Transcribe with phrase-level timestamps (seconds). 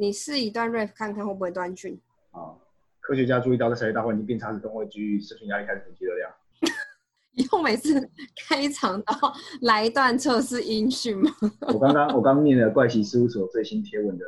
[0.00, 2.00] 你试一段 rap 看看会不会断讯。
[2.30, 2.56] 啊，
[3.00, 6.32] 科学家注意到，在产业大环境变差时，都会基于社群压力开始囤积热量。
[7.36, 8.10] 以后每次
[8.48, 11.30] 开场都要来一段测试音讯吗？
[11.68, 14.24] 我刚刚我刚念了怪奇事务所最新贴文的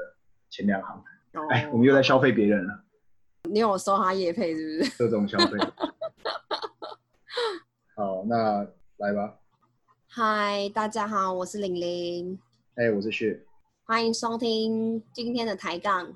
[0.50, 1.02] 前两行，
[1.48, 2.84] 哎，我们又在消费别人了。
[3.44, 4.98] 你有收他叶配是不是？
[4.98, 5.58] 各种消费。
[7.96, 8.68] 好，那
[8.98, 9.38] 来吧。
[10.06, 12.38] 嗨，大家好，我是玲玲。
[12.74, 13.42] 哎，我是旭。
[13.92, 16.10] 欢迎收听今天的抬杠。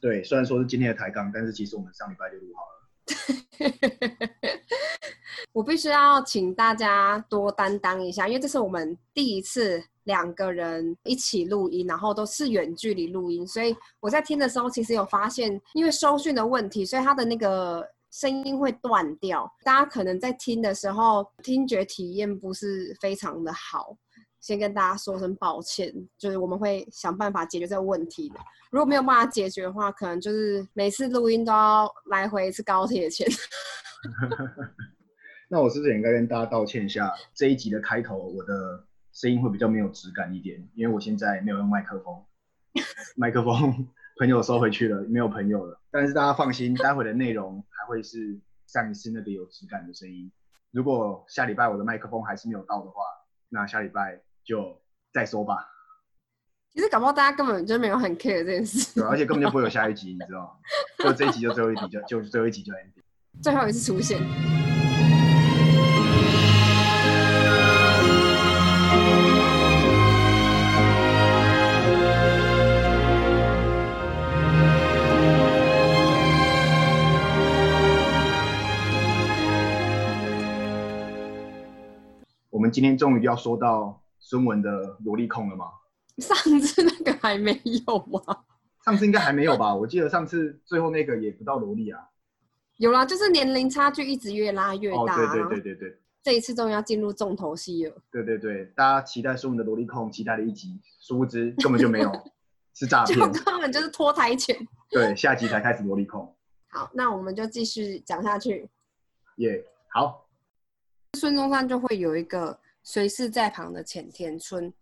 [0.00, 4.18] 对，虽然说是今天的抬杠，但是其实我们上礼拜就录好了。
[5.52, 19.46] 我必须要请大家多担当一下，因为这是我们第一次两个人一起录音，然后都是远距离录音，所以我在听的时候，其实有发现，因为收讯的问题，所以它的那个声音会断掉。
[19.64, 23.98] 大家可能在听的时候，听觉体验不是非常的好。
[24.42, 28.40] 先跟大家说声抱歉，就是我们会想办法解决这个问题的。
[28.72, 33.24] 如果没有办法解决的话，可能就是每次录音都要来回一次高铁钱。
[35.48, 37.14] 那我是不是也应该跟大家道歉一下？
[37.32, 42.24] 这一集的开头，我的声音会比较没有质感一点，因为我现在没有用麦克风，
[43.14, 43.86] 麦克风
[44.18, 45.80] 朋友收回去了，没有朋友了。
[45.92, 50.32] 但是大家放心，待会的内容还会是上一次那个有质感的声音。
[50.72, 53.04] 如果下礼拜我的麦克风还是没有到的话，
[53.48, 54.20] 那下礼拜。
[54.44, 54.80] 就
[55.12, 55.68] 再说吧。
[56.74, 58.94] 其实搞不好大家根本就没有很 care 这件事。
[58.98, 60.50] 对，而且根本就不会有下一集，你知道吗？
[61.04, 63.02] 就这一集就最后一集，就就最后一集就 ending。
[63.42, 64.20] 最后一次出现。
[82.48, 84.01] 我们今天终于要说到。
[84.32, 85.66] 孙文的萝莉控了吗？
[86.16, 88.38] 上次那个还没有吗？
[88.82, 89.74] 上次应该还没有吧？
[89.74, 92.00] 我记得上次最后那个也不到萝莉啊。
[92.78, 95.16] 有啦，就是年龄差距一直越拉越大。
[95.16, 95.98] 对对对对对。
[96.22, 97.94] 这一次终于要进入重头戏了。
[98.10, 102.10] 对对对，大家期待孙文的萝莉控，期待了一集，殊不知根本就没有，
[102.72, 104.56] 是诈骗，根本就是脱胎前。
[104.88, 106.34] 对，下集才开始萝莉控。
[106.70, 108.70] 好，那我们就继续讲下去。
[109.36, 110.26] 耶，好。
[111.18, 112.58] 孙中山就会有一个。
[112.84, 114.72] 随侍在旁的浅田村，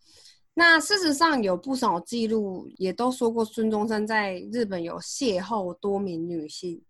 [0.55, 6.83] 那事实上有不少记录也都说过，孙中山在日本有邂逅多名女性，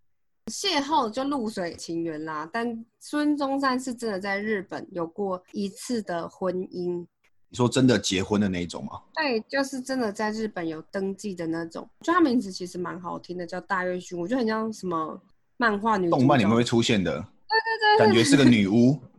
[0.47, 2.49] 邂逅就露水情缘啦。
[2.51, 7.05] 但孙中山是真的在日本有过一次的婚姻，
[7.49, 9.01] 你说真的结婚的那种吗？
[9.15, 11.87] 对，就是真的在日本有登记的那种。
[12.01, 15.21] 就他名字其实蛮好听的，叫大月薰，我觉得很像什么
[15.57, 18.97] 漫画女，动漫里面会出现的，对对对，感觉是个女巫。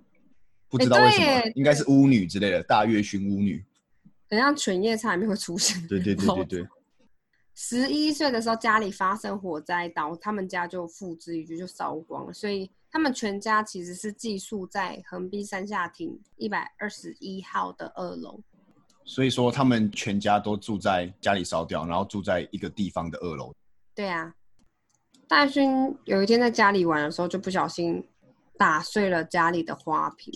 [0.73, 3.63] 不知道为什么，应该是巫女之类的，大月薰巫女，
[4.31, 5.87] 很像犬夜叉里面会出现。
[5.87, 6.69] 对对对对对。
[7.55, 18.41] 十一岁的时候家里发生火灾，然后他们家就付之一炬就烧光了，所以他们全家其实是寄宿在横滨山下町一百二十一号的二楼。
[19.05, 23.55] 所以说他们全家都住在家里烧掉，然后住在一个地方的二楼。
[23.95, 24.35] 对啊，
[25.29, 28.09] 大勋有一天在家里玩的时候，就不小心
[28.57, 30.33] 打碎了家里的花瓶。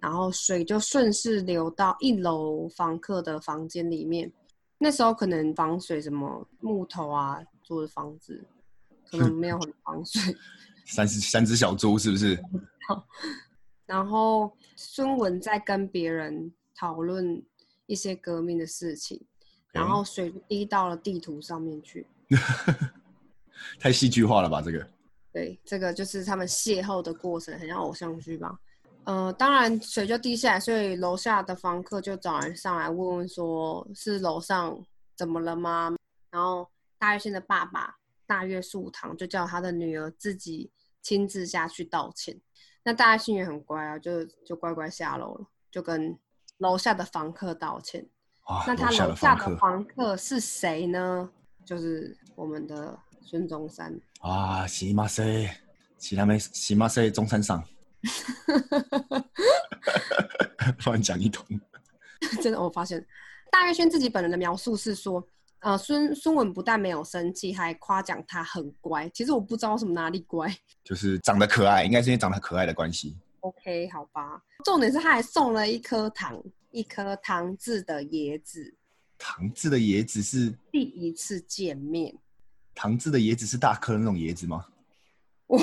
[0.00, 4.30] 然后水就顺势流到一楼房客的房间里面。
[4.78, 8.44] 那时候可能防水什么木头啊做的房子，
[9.10, 10.36] 可能没有很防水。
[10.86, 12.38] 三只三只小猪是不是？
[13.86, 17.42] 然后孙文在跟别人讨论
[17.86, 19.20] 一些革命的事情，
[19.72, 22.06] 然后水滴到了地图上面去。
[23.80, 24.60] 太戏剧化了吧？
[24.60, 24.86] 这个。
[25.32, 28.58] 对，这个就是他们邂逅的过程，很像偶像剧吧。
[29.06, 34.76] 呃，当然水就滴下来，所以楼下的房客就找人上来问问，说是楼上
[35.14, 35.94] 怎么了吗？
[36.30, 36.68] 然后
[36.98, 37.94] 大月轩的爸爸
[38.26, 40.72] 大月树堂就叫他的女儿自己
[41.02, 42.36] 亲自下去道歉。
[42.82, 46.18] 那大月轩也很乖啊，就就乖乖下楼了，就跟
[46.58, 48.04] 楼下的房客道歉。
[48.66, 51.30] 那他楼下的房客是谁呢？
[51.64, 53.96] 就是我们的孙中山。
[54.18, 55.48] 啊，西马塞，
[55.96, 57.62] 西他们西马塞中山上。
[60.78, 61.44] 突然讲一通，
[62.42, 63.04] 真的，我发现
[63.50, 65.26] 大月轩自己本人的描述是说，
[65.60, 69.08] 呃，孙孙文不但没有生气，还夸奖他很乖。
[69.10, 70.52] 其实我不知道什么哪里乖，
[70.84, 73.16] 就是长得可爱，应该是因为长得可爱的关系。
[73.40, 74.42] OK，好吧。
[74.64, 76.42] 重点是他还送了一颗糖，
[76.72, 78.74] 一颗糖制的椰子。
[79.18, 82.14] 糖制的椰子是第一次见面。
[82.74, 84.66] 糖制的椰子是大颗的那种椰子吗？
[85.48, 85.58] 我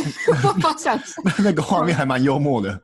[0.62, 1.00] 好想
[1.44, 2.70] 那个画面还蛮幽默的。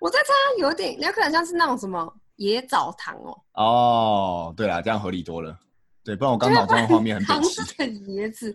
[0.00, 3.38] 我在猜，有点有可能像是那种什么野枣糖哦。
[3.54, 5.58] 哦，对啦，这样合理多了。
[6.04, 7.62] 对，不然我刚脑中的画面很扛北齐。
[7.62, 8.54] 着椰子，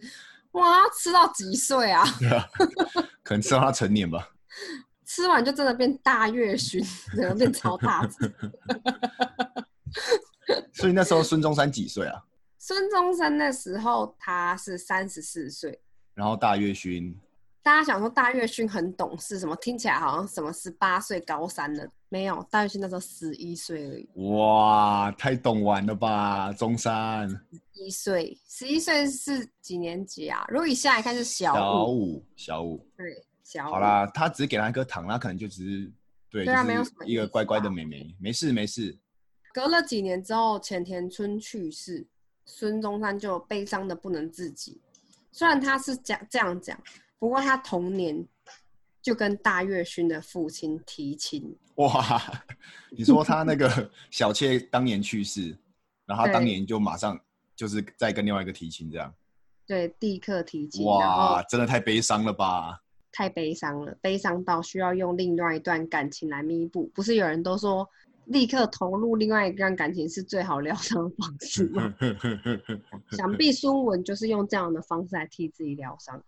[0.54, 2.04] 哇，要吃到几岁啊？
[2.20, 2.48] 对啊，
[3.24, 4.30] 可能吃到他成年吧。
[5.06, 6.84] 吃完就真的变大月勋，
[7.16, 8.34] 然后变超大只。
[10.74, 12.24] 所以那时候孙中山几岁啊？
[12.58, 15.80] 孙中山那时候他是三十四岁，
[16.14, 17.16] 然后大月勋
[17.64, 27.30] 大家想说大月勋很懂事，什么听起来好像什么十八岁高三的，没有，大月勋那时候十一岁而已，哇，太懂玩了吧，中山
[27.72, 30.46] 一岁，十一岁是几年级啊？
[30.50, 32.86] 如果以现在来看是小小五，小五。
[32.98, 35.92] 对，小五好，啦，他只是给他一颗糖，他可能就只是
[36.30, 38.94] 对，对啊就是没有什么一个乖乖的妹妹，没事没事。
[39.54, 42.06] 隔了几年之后，前田春去世，
[42.44, 44.82] 孙中山就悲伤的不能自己。
[45.34, 46.80] 虽然他是讲这样讲，
[47.18, 48.26] 不过他同年
[49.02, 51.54] 就跟大月勋的父亲提亲。
[51.76, 52.22] 哇，
[52.92, 55.58] 你说他那个小妾当年去世，
[56.06, 57.20] 然后他当年就马上
[57.56, 59.12] 就是再跟另外一个提亲，这样，
[59.66, 62.80] 对，立刻提亲，哇，真的太悲伤了吧？
[63.12, 66.92] 太悲伤了，悲伤到需要用另外一段感情来弥补。
[66.94, 67.90] 不是有人都说，
[68.26, 71.94] 立刻投入另外一段感情是最好疗伤的方式吗？
[73.12, 76.22] 想必孙文就是用这样的方式来替自己疗伤。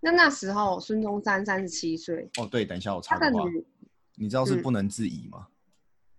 [0.00, 3.44] 那那时候孙中山三十七岁，哦，对，等一下我插个话，
[4.16, 5.46] 你知道是嗯不能自疑吗？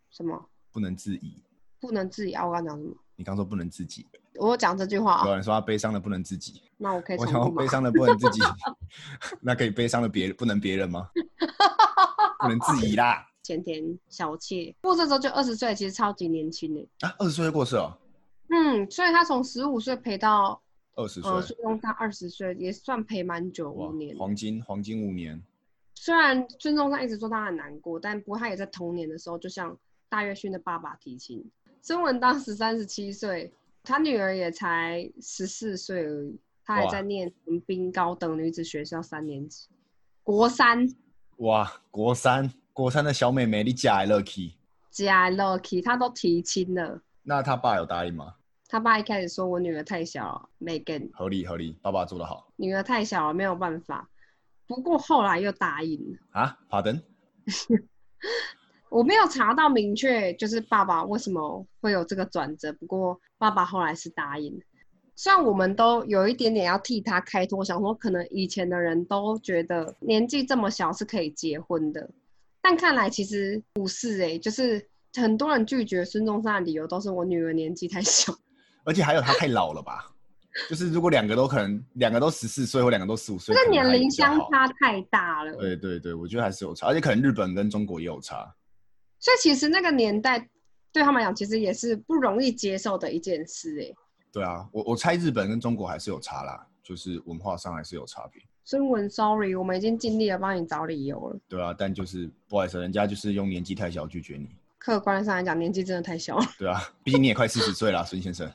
[0.09, 1.43] 什么不能自疑，
[1.79, 2.45] 不能自疑啊？
[2.47, 2.95] 我刚讲什么？
[3.15, 7.67] 你刚说不能自己，我有讲这句话啊，有人说他悲伤的不能自己，那我可以我想悲？
[7.67, 8.41] 伤的不能自己，
[9.41, 11.09] 那可以悲伤的别人不能别人吗？
[12.39, 13.25] 不能自疑啦！
[13.43, 16.81] 前田小妾过世之后就二十岁，其实超级年轻的。
[17.01, 17.99] 啊，二十岁就过世了，
[18.49, 20.59] 嗯，所以他从十五岁陪到
[20.95, 25.43] 二十呃岁，孙中山二十岁，也算陪蛮久五年。，黄金黄金五年，
[25.93, 31.43] 虽然孙中山一直说他很难过，但不过他也在童年的时候就向大月勋的爸爸提亲。
[31.81, 33.51] 孙文当时三十七岁，
[33.83, 39.67] 他女儿也才十四岁而已，他还在念横滨高等女子学校三年级，
[40.23, 40.87] 国三。
[41.37, 44.55] 哇，国三国三的小妹妹，你假 lucky，
[44.89, 46.99] 假 Lucky，她都提亲了。
[47.21, 48.33] 那他爸有答应吗？
[48.67, 54.09] 他爸一开始说我女儿太小了，Megan，合理合理，爸爸做得好女儿太小了，没有办法。
[54.65, 56.17] 不过后来又答应了。
[56.31, 56.99] 啊，Pardon？
[58.89, 62.73] 我没有查到明确，就是爸爸为什么会有这个转折。
[62.73, 64.61] 不过爸爸后来是答应了。
[65.15, 72.09] 虽然我们都有一点点要替他开脱，想说可能以前的人都觉得年纪这么小是可以结婚的，
[72.63, 74.83] 但看来其实不是诶、就是
[75.15, 78.33] 很多人拒绝孙中山的理由都是我女儿年纪太小。
[78.85, 80.09] 而且还有他太老了吧？
[80.69, 84.39] 就是如果两个都可能，两个都十四岁或两个都十五岁，这年龄相。
[84.51, 85.55] 差太大了。
[85.57, 88.55] 对对对，我觉得还是有差，而且可能日本跟中国也有差。
[89.19, 90.49] 所以其实那个年代
[90.91, 93.81] 对他们来讲，其实也是不容易接受的一件事。
[93.81, 93.93] 哎，
[94.31, 98.41] 对啊，我我猜日本跟中国还是有差啦，就是文化上还是有差别。
[98.65, 101.39] 孙文，sorry，我们已经尽力了帮你找理由了。
[101.49, 104.47] 对啊，但就是不好意思，人家就是用年纪太小拒绝你。
[104.77, 106.45] 客观上来讲，年纪真的太小了。
[106.59, 108.49] 对啊，毕竟你也快四十岁了，孙先生。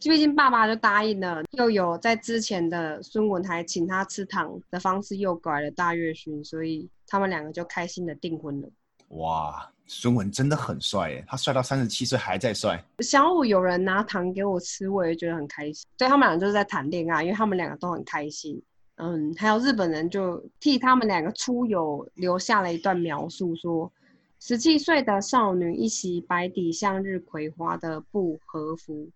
[0.00, 8.68] 毕竟爸爸就答应了，又有在之前的孙文还请他吃糖的方式诱拐了大月勋，所以他们两个就开心的订婚了。
[9.10, 12.82] 哇，孙文真的很帅耶，他帅到三十七岁还在帅。
[12.98, 15.86] 小五有人拿糖给我吃，我也觉得很开心。
[15.96, 18.60] 对他们俩就是在谈恋爱，因为他们两个都很开心。
[18.96, 23.90] 嗯，还有日本人就替他们两个出游留下了一段描述，说
[24.38, 29.08] 十七岁的少女一袭白底向日葵花的布和服，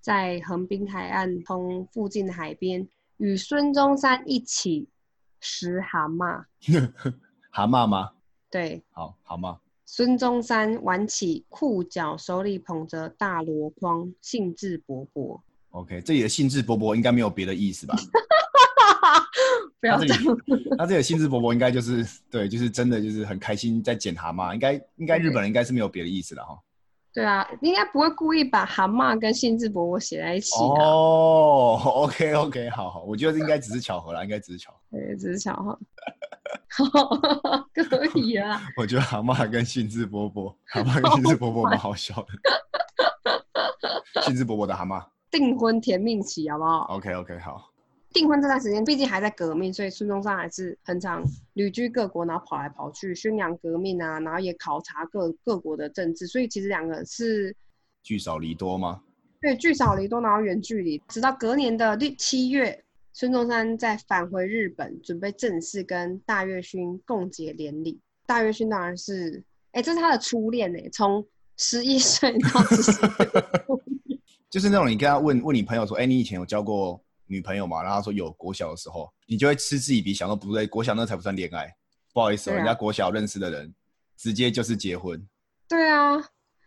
[0.00, 2.86] 在横滨海岸通附近的海边
[3.18, 4.88] 与孙中山一起
[5.40, 6.44] 食蛤蟆。
[7.50, 8.10] 蛤蟆吗？
[8.50, 9.56] 对，好，蛤蟆。
[9.86, 15.40] 孙中山挽起裤脚，手里捧着大箩筐，兴致勃勃。
[15.70, 17.96] OK，这里的兴致勃勃应该没有别的意思吧？
[19.80, 26.58] 不要他这这样里，他这里的兴致勃勃应该就是对，就是真的就是很开心在捡蛤蟆，应该应该日本人应该是没有别的意思的哈。
[27.12, 34.78] 对啊，应该不会故意把蛤蟆跟兴致勃勃写在一起哦，OK OK，好好，我觉得应该只是巧合啦，应该只是巧合。
[34.92, 35.78] 对，只是巧合。
[37.74, 42.28] 可以啊，我觉得蛤蟆跟兴致勃勃，蛤蟆 跟兴致勃勃蛮好笑的。
[44.22, 47.69] 兴致勃勃的蛤蟆订婚甜蜜期好不好？，OK OK，好。
[48.12, 51.22] 订婚这段时间，毕竟还在革命，所以孙中山还是很常
[51.54, 57.54] 旅居各国，然后跑来跑去宣扬革命啊，然后也考察各各国的政治，所以其实两个是
[58.02, 59.00] 聚少离多吗？
[59.40, 61.00] 对聚少离多，然后远距离。
[61.08, 67.98] 直到隔年的六七月，孙中山再返回日本，准备正式跟大月勋共结连理。
[68.26, 71.24] 大月勋当然是，哎，这是他的初恋哎，从
[71.56, 72.60] 十一岁到
[74.50, 77.80] 就是那种你跟他问问你朋友说，哎、你以前有交过女朋友嘛？
[77.80, 81.72] 然后他说有，国小的时候，你就会嗤之以鼻，想说不对，国小那才不算恋爱，
[82.12, 82.56] 不好意思、哦，啊。
[82.56, 83.72] 人家国小认识的人，
[84.16, 85.24] 直接就是结婚，
[85.68, 86.16] 对啊，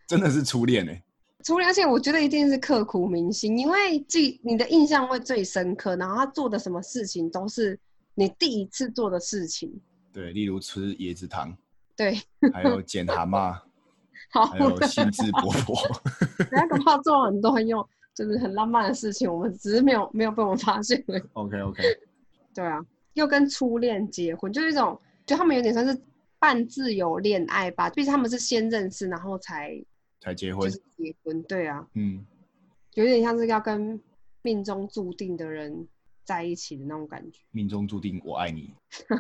[0.08, 1.04] 真的是初恋哎、
[1.44, 7.78] 除了而且我觉得一定是刻骨铭心，因为记你的印象会最深刻，然后他做的什么事情都是
[8.16, 9.70] 你第一次做的事情。
[10.14, 11.56] 对，例如吃椰子糖，
[11.98, 12.22] 对，
[12.54, 13.60] 还有捡蛤蟆，
[14.32, 14.46] 好。
[14.46, 15.76] 还有兴致勃勃。
[16.50, 21.24] 人家搞不好做了很多很有就是很浪漫的事情，我们只是没有没有被我们发现而已。
[21.34, 21.82] OK OK，
[22.54, 22.80] 对啊，
[23.14, 26.00] 又跟初恋结婚，就是一种，就他们有点算是
[26.40, 27.90] 半自由恋爱吧。
[27.90, 29.84] 毕竟他们是先认识，然后才
[30.20, 31.42] 才结婚就是，结婚。
[31.44, 32.26] 对啊，嗯，
[32.94, 34.00] 有点像是要跟
[34.42, 35.88] 命中注定的人
[36.24, 37.42] 在一起的那种感觉。
[37.52, 38.74] 命中注定我爱你，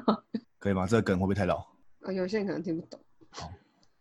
[0.59, 0.85] 可以吗？
[0.85, 1.65] 这个梗会不会太老？
[2.01, 3.51] 呃，有些人可能听不懂好。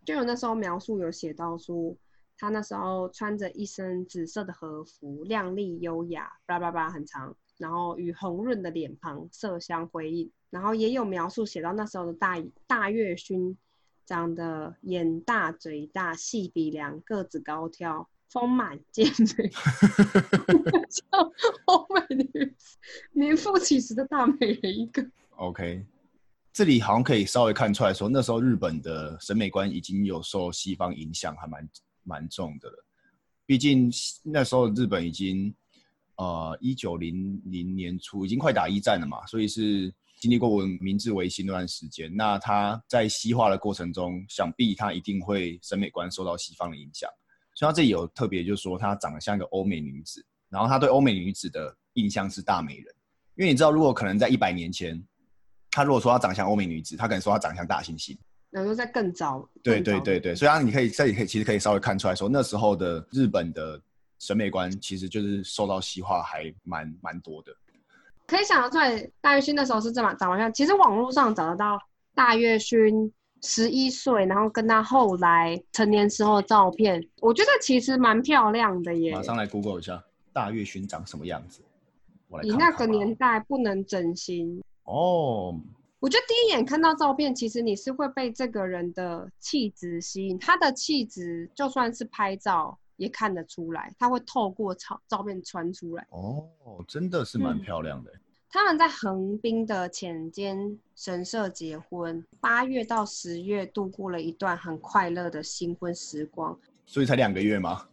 [0.04, 1.96] 就有那时候描述有写到说，
[2.42, 10.28] 他那时候穿着一身紫色的和服，靓丽优雅，巴拉巴拉很长，然后与红润的脸庞色相辉映。
[10.50, 13.56] 然后也有描述写到那时候的大大月勋，
[14.04, 19.06] 长得眼大嘴大，细鼻梁，个子高挑，丰满健
[19.38, 19.48] 美，
[20.90, 21.32] 像
[21.66, 22.76] 欧美女子
[23.12, 25.06] 名副其实的大美人一个。
[25.36, 25.86] OK，
[26.52, 31.64] 这里好像可以稍微看出来说，那时候日本的审美观已经有受西方影响，还蛮
[32.04, 32.84] 蛮重的了。
[33.44, 33.90] 毕竟
[34.22, 35.54] 那时候日本已经
[36.16, 42.14] 呃一九零零年初已经快打一战了嘛，所以是经历过文明治维新那段时间。
[42.14, 47.10] 那他在西化的过程中，想必他一定会审美观受到西方的影响。
[47.54, 52.94] 所以他这里有特别就是说，他长得像一个欧美女子，然后他对欧美女子的印象是大美人。
[53.34, 55.02] 因为你知道，如果可能在一百年前，
[55.70, 58.16] 他如果说他长相欧美女子，他可能说他长相大猩猩。
[58.52, 63.80] 然后在更早，对对对对，所以啊，你可以这里可以其实可以稍微看出来说，那时候的日本的
[64.18, 67.52] 审美观其实就是受到西化还蛮蛮多的。
[68.26, 70.52] 可以想得出来，大月勋那时候是这么长得像。
[70.52, 71.78] 其实网络上找得到
[72.14, 73.10] 大月勋
[73.42, 79.22] 十一岁，然后跟他后来成年时候的照片，我觉得其实蛮漂亮的耶马。
[79.22, 81.62] 上来 Google 一下大月勋长什么样子，
[82.28, 85.58] 我来你那个年代不能整形，哦，
[86.02, 90.36] 我觉得第一眼看到照片，其实你是会被这个人的气质吸引。
[90.36, 96.04] 他的气质就算是拍照也看得出来，他会透过照照片穿出来。
[96.10, 96.44] 哦，
[96.88, 98.10] 真的是蛮嗯漂亮的。
[98.50, 107.86] 他们在横滨的浅间神社结婚，八月到十月度过了一段很快乐的新婚时光，所以才两个月吗？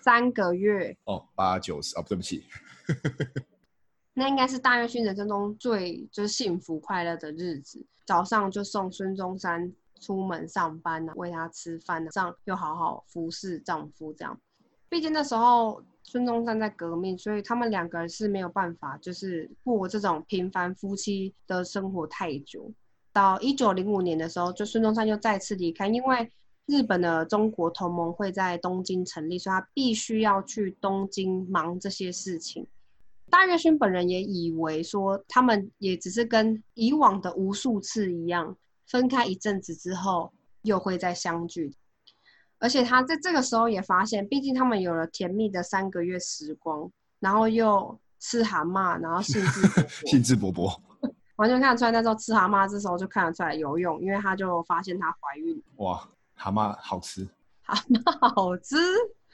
[0.00, 2.42] 三个月，哦，八九十哦，对不起，
[4.14, 7.84] 那应该是大月勋人生中最就是幸福快乐的日子。
[8.06, 14.38] 早上就送孙中山出门上班啊，喂他吃饭啊，这样又好好服侍丈夫这样。
[14.88, 22.70] 毕竟那时候孙中山在革命，所以他们两个人是没有办法就是过这种平凡夫妻的生活太久。
[23.12, 26.30] 到一九零五年的时候，就孙中山又再次离开，因为
[26.66, 32.66] 日本的中国同盟会在东京成立，所以他必须要去东京忙这些事情。
[33.30, 41.74] 大月勋本人也以为说，他们也只是跟以往的无数次一样，分开一阵子之后又会再相聚。
[42.58, 50.80] 而且他在这个时候也发现，毕竟他们有了甜蜜的三个月时光，然后又吃蛤蟆，然后兴致勃勃 兴致勃勃。
[51.36, 57.28] 完全看得出来，那时候吃蛤蟆，这时候就看得出来游泳，因为他就发现她怀孕，哇，蛤蟆好吃，
[57.62, 58.76] 蛤蟆好吃，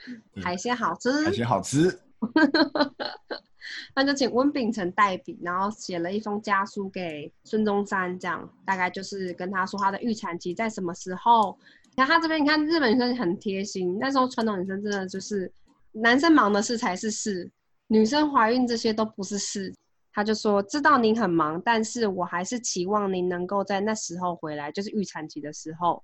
[0.06, 2.00] 嗯海鲜好吃，海鲜好吃。
[3.94, 11.58] 那就请温秉成代笔，然后写了一封家书给孙中山，这样大概就是跟他说他的预产期在什么时候。
[11.96, 15.50] 然后他这边你看日本女生很贴心，那时候传统女生真的就是
[15.92, 17.50] 男生忙的事才是事，
[17.88, 19.74] 女生怀孕这些都不是事。
[20.12, 26.02] 他就说知道您很忙，但是我还是期望您能够在那时候回来，就是预产期的时候，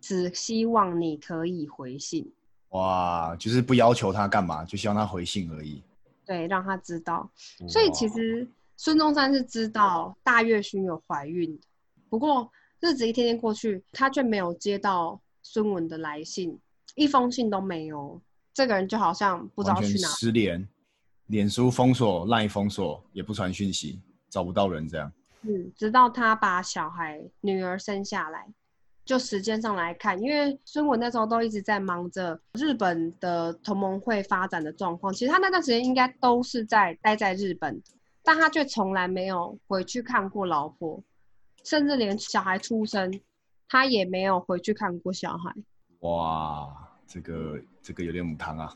[0.00, 2.32] 只希望你可以回信，
[2.72, 5.82] 哇，就是不要求他干嘛，就希望他回信而已。
[6.26, 7.30] 对，让他知道。
[7.68, 11.66] 所以其实孙中山是知道大月勋有怀孕的，
[12.08, 12.50] 不过
[12.80, 16.58] 日子一天天过去，他却没有接到孙文的来信，
[16.94, 18.20] 一封信都没有。
[18.54, 20.08] 这个人就好像不知道去哪。
[20.08, 20.68] 失联，
[21.26, 25.12] 脸书封锁、赖封锁，也不传讯息，找不到人这样。
[25.42, 28.46] 嗯，直到他把小孩女儿生下来，
[29.04, 37.82] 就时间上来看，因为孙文那时候都一直在忙着日本的同盟会发展的状况，其实他那段时间应该都是在待在日本，
[38.22, 41.02] 但他却从来没有回去看过老婆，
[41.64, 43.20] 甚至连小孩出生，
[43.68, 45.52] 他也没有回去看过小孩。
[46.00, 46.68] 哇，
[47.06, 48.72] 这个这个有点母汤啊。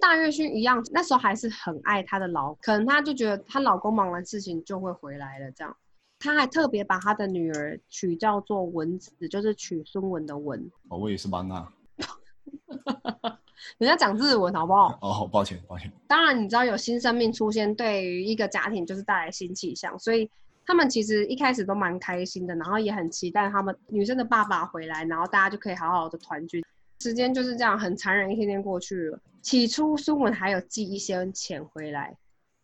[0.00, 5.76] 大月薰一样，那时候还是很爱她的老，可能她就觉得她老公忙完事情就会回来了，这样。
[6.18, 10.70] 她还特别把他的女儿取叫做文子，就是取孙文的文。
[10.88, 11.72] 哦，我也是帮啊。
[13.78, 14.98] 人家讲日文好不好？
[15.00, 15.92] 哦，抱歉，抱歉。
[16.06, 20.28] 当然，你知道有新生命出现，对于一个家庭就是带来新气象，所以
[20.66, 26.64] 他们其实一开始都蛮开心的，然后也很期待他们女生的爸爸回来，然后大家就可以好好的团聚。
[27.00, 29.20] 时间就是这样很残忍，一天天过去了。
[29.40, 32.16] 起初孙文还有寄一些钱回来，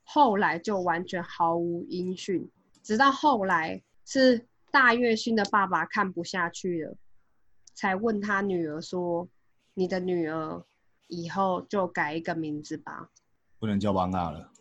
[0.02, 2.48] 后来就完全毫无音讯。
[2.84, 6.96] 直到后来是大月勋的爸爸看不下去了，
[7.74, 9.28] 才问他女儿说
[9.74, 10.64] ：“你的女儿
[11.08, 13.10] 以后就改一个名字吧，
[13.58, 14.52] 不能叫王娜了。”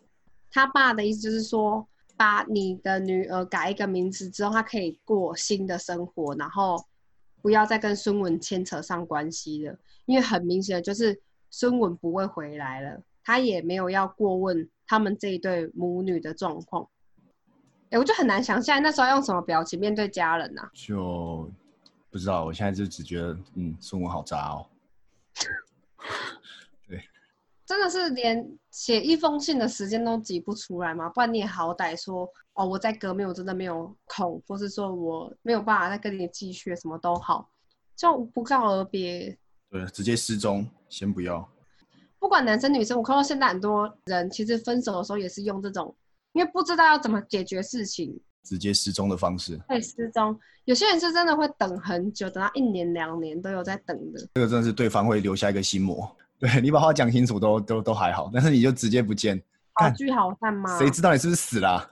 [0.50, 6.84] 他爸的意思就是说，把你的女儿改一个名字之后，她可以过新的生活，然后。
[7.42, 16.88] 不要再跟孙文牵扯上关系了，因为很明显的就是孙文不会回来了，他也没有要过问他们这一对母女的状况。
[17.90, 20.62] 哎，我就很难想象那时候用什么表情面对家人呐？
[20.74, 21.50] 就
[22.10, 24.66] 不知道，我现在就只觉得，嗯，生活好渣哦。
[26.88, 27.02] 对，
[27.66, 31.08] 真的是连写一封信的时间都挤不出来吗？
[31.08, 32.28] 不然你也好歹说。
[32.56, 37.50] 哦，我在革命，我真的没有空，或是说我没有办法再跟你继续，什么都好，
[37.96, 39.36] 就不告而别。
[39.68, 41.50] 对，直接失踪，先不要。
[42.20, 45.92] 不管男生女生，我看到现在很多人其实分手的时候也是用这种，
[46.34, 49.58] 因为不知道要怎么解决事情，直接失踪的方式。
[49.68, 50.38] 对，失踪。
[50.66, 54.28] 有些人是真的会等很久，等到一年两年都有在等的。
[54.34, 56.16] 这个真的是对方会留下一个心魔。
[56.38, 59.40] 对你把话讲清楚都都都还好，但是你就直接不见，
[59.74, 60.78] 好聚好散吗？
[60.78, 61.90] 谁知道你是不是死了？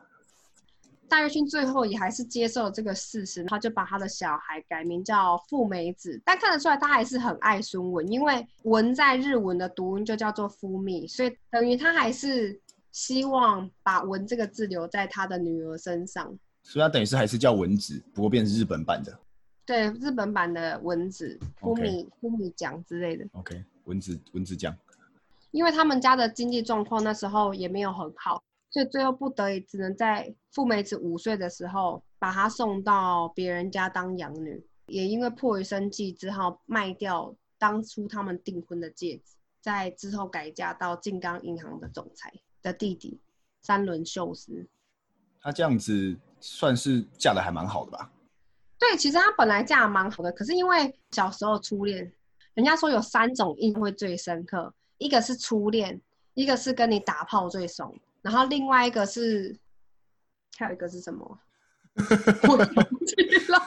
[1.09, 6.19] 大月勋最后也还是接受了这个事实，他就把他的小孩改名叫富美子。
[6.25, 12.59] 但看得出来，他还是很爱孙文，因为文在日文的读音就叫做夫密，所以等于他还是
[12.93, 16.39] 希望把文这个字留在他的女儿身上。
[16.63, 19.19] 所以他等于是还是叫文子，不过变成日本版的。
[19.67, 23.26] 对，日本版的文子呼米呼米酱之类的。
[23.33, 24.76] OK，文子文子酱。
[25.50, 28.43] 因为他们家的经济状况那时候也没有很好。
[28.71, 34.65] 所以最后不得已，只能在富美子五岁的时候，把她送到别人家当养女。
[34.87, 43.21] 也因为迫于生计，只好卖掉当初他们订婚的戒指，在之后改嫁到静冈银行的总裁的弟弟
[43.61, 44.67] 三轮秀司。
[45.41, 48.11] 他这样子算是嫁的还蛮好的吧？
[48.79, 52.13] 对，其实他本来嫁的蛮好的，可是因为小时候初恋，
[52.55, 56.01] 人家说有三种印会最深刻，一个是初恋，
[56.35, 57.97] 一个是跟你打炮最怂。
[58.23, 59.57] 然后另外一个是，
[60.57, 61.39] 还有一个是什么？
[62.49, 62.65] 我
[63.05, 63.15] 起
[63.49, 63.59] 来。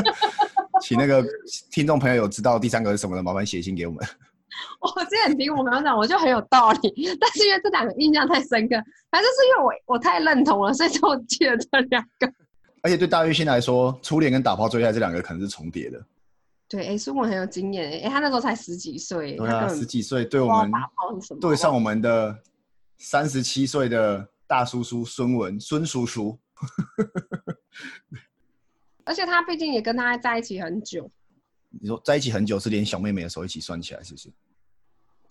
[0.80, 1.22] 请那个
[1.70, 4.06] 听众朋友有知道第三个是什么的，麻烦写信给我们。
[4.80, 8.74] 我之前听我朋友讲，我就很有道理，但是因为这两个印象太深刻，
[9.10, 12.32] 反正是因为我我太认同了，所以就记得这两个。
[12.82, 16.02] 而且对大月星来说，初恋跟打炮追爱这两个可能是重叠的。
[16.68, 20.70] 对，哎，苏文很有经验，哎，他那时候才十几岁，对啊，十几岁，对我们
[21.40, 22.38] 对上我们的。
[23.02, 26.38] 三十七岁的大叔叔孙文，孙叔叔，
[29.04, 31.10] 而且他毕竟也跟他在一起很久。
[31.78, 34.32] 你说在一起很久是连小妹妹的时候一起算起来，是不是？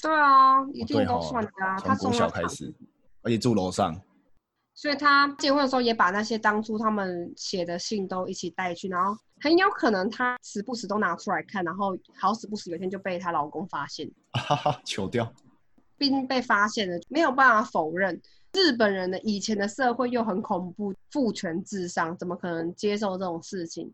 [0.01, 1.77] 对啊，一定都算的啊。
[1.79, 2.73] 他从小开始，
[3.21, 3.99] 而且住楼上，
[4.73, 15.31] 所以他结婚的时候也把那些当初他们写的信都一起带去，然后很有可能他时不时都拿出来看，然后好死不死有一天就被她老公发现，哈哈，求掉。
[15.97, 18.21] 并被发现了，没有办法否认。
[18.53, 23.91] 日本人的以前的社会又很恐怖，父权至上，怎么可能接受这种事情？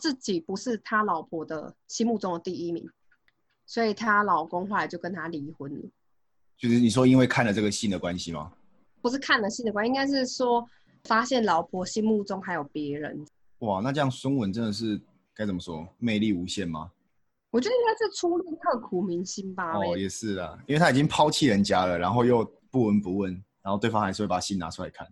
[0.00, 2.88] 自己不是他老婆的心目中的第一名，
[3.64, 5.90] 所以她老公后来就跟他离婚了。
[6.56, 8.52] 就是你说因为看了这个信的关系吗？
[9.00, 10.66] 不是看了信的关系，应该是说
[11.04, 13.24] 发现老婆心目中还有别人。
[13.60, 15.00] 哇，那这样孙文真的是
[15.34, 15.86] 该怎么说？
[15.98, 16.90] 魅力无限吗？
[17.50, 19.78] 我觉得应该是初恋刻骨铭心吧。
[19.78, 23.32] 哦，也是啊，因为他已经抛弃人家了，然后又不闻不问，
[23.62, 25.08] 然后对方还是会把信拿出来看。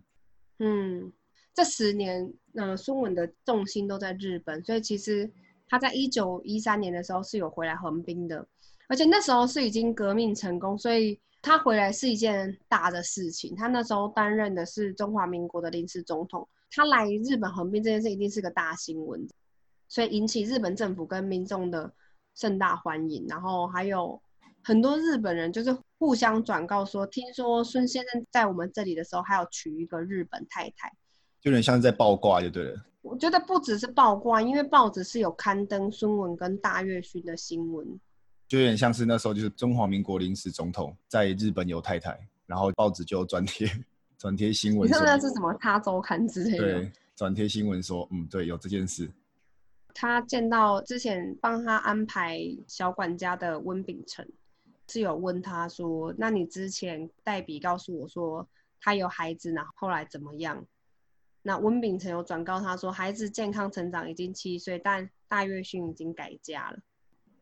[0.59, 1.11] 嗯，
[1.55, 5.31] 这十年，呃，孙文的重心都在日本，所以其实
[5.67, 8.45] 他在一九一三年的时候是有回来横滨的，
[8.89, 13.55] 而且那时候是已经革命成功，所以他回来是一件大的事情。
[13.55, 19.27] 他那时候担任的是中华民国的临时总统，他来日本横滨这件事一定是个大新闻，
[19.87, 21.91] 所以引起日本政府跟民众的。
[22.37, 24.21] 盛大欢迎，然后还有
[24.61, 30.91] 很多日本人就是互相转告说，听说孙先生在我们这里的时候，还要娶一个日本太太，
[31.45, 32.85] 有点像是在报卦就对了。
[33.03, 37.87] 我觉得不只是报卦，因为报纸是有刊登孙文跟大月勋的新闻，
[38.47, 43.69] 就有点像是那时候就是中华民国临时总统在日本有太太，然后报纸就转贴
[44.17, 46.63] 转贴新闻说，你说那是什么他周刊之类的？
[46.63, 49.07] 对，转贴新闻说，嗯，对，有这件事。
[49.93, 54.27] 他见到之前帮他安排小管家的温秉成，
[54.89, 58.45] 是有问他说：“那你之前代笔告诉我说
[58.81, 60.65] 他有孩子，然后后来怎么样？”
[61.47, 66.79] 那温秉成有转告他说，孩子健康成长，已经七岁，但大月勋已经改嫁了。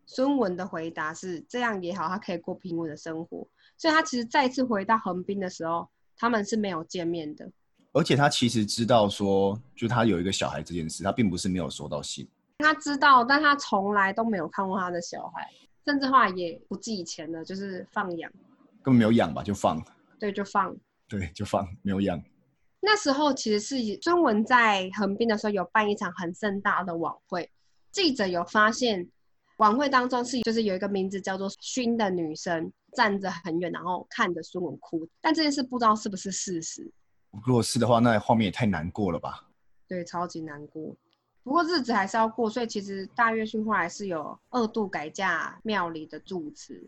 [0.05, 3.47] 孙文的回答是：这样也好，他可以过平稳的生活。
[3.77, 5.87] 所以他其实再次回到横滨的时候，
[6.17, 7.49] 他们是没有见面的。
[7.93, 12.27] 而且他其实知道说，就他有一个小孩这件事，他并不是没有收到信。
[12.57, 15.49] 他知道，但他从来都没有看过他的小孩，
[15.85, 18.29] 甚至话也不计钱了，就是放养，
[18.81, 19.81] 根本没有养吧，就放。
[20.19, 20.75] 对，就放。
[21.07, 22.21] 对，就放，没有养。
[22.85, 27.49] 那时候其实是孙文在横滨的时候有办一场很盛大的晚会，
[27.93, 29.09] 记者有发现
[29.57, 36.91] 晚会当中是就是有一个名字叫做勋的女生站着很远，然后看着孙文哭，但这件事不知道是不是事实。
[37.45, 39.47] 如果是的话，那画面也太难过了吧？
[39.87, 40.93] 对，超级难过。
[41.41, 46.85] 不过日子还是要过，所以其实大月训后来是有二度改嫁庙里的住持。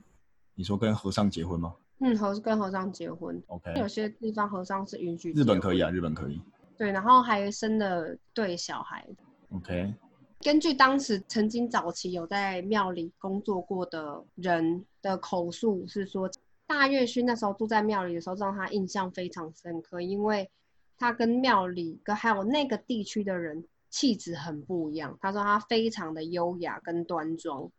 [0.56, 1.74] 你说跟和尚结婚吗？
[2.00, 3.42] 嗯，和跟和尚结婚。
[3.48, 3.74] OK。
[3.80, 5.32] 有些地方和尚是允许。
[5.34, 6.42] 日本可以啊，日本可以。
[6.78, 9.08] 对，然后还生了对小孩。
[9.52, 9.94] OK。
[10.42, 16.30] 根据当时曾经早期有在庙里工作过的人的口述是说，
[16.68, 20.50] 大月勋那时候住在庙里的时候，让他印象非常深刻，因为
[20.98, 23.64] 他跟庙里跟还有那个地区的人。
[23.92, 25.18] 气质很不一样。
[25.22, 27.72] 他说他非常的优雅跟端庄，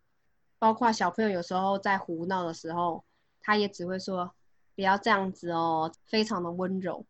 [0.59, 3.05] 包括小朋友有时候在胡闹的时候，
[3.47, 4.31] 他也只会说
[4.75, 7.07] 不要这样子哦，非常的温柔。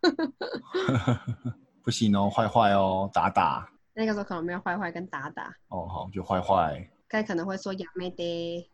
[1.84, 3.70] 不行哦，坏坏哦，打打。
[3.92, 5.54] 那个时候可能没有坏坏跟打打。
[5.68, 6.90] 哦，好，就坏坏。
[7.06, 8.70] 该可能会说哑妹的。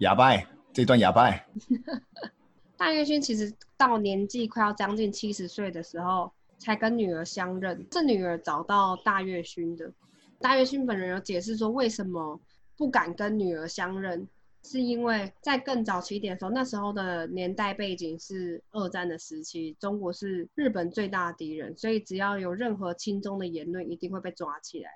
[0.00, 1.48] 哑拜，这段哑拜。
[2.76, 6.30] 大月勋其实到年纪快要将近七十岁的时候。
[6.58, 9.92] 才跟女儿相认，是女儿找到大月勋的。
[10.40, 12.40] 大月勋本人有解释说，为什么
[12.78, 14.26] 不敢跟女儿相认，
[14.66, 24.90] 是因为在更早期一点的时候，那时候的年代背景是二战的时期，中国是日本最大的敌人，所以只要有任何亲中的言论，一定会被抓起来，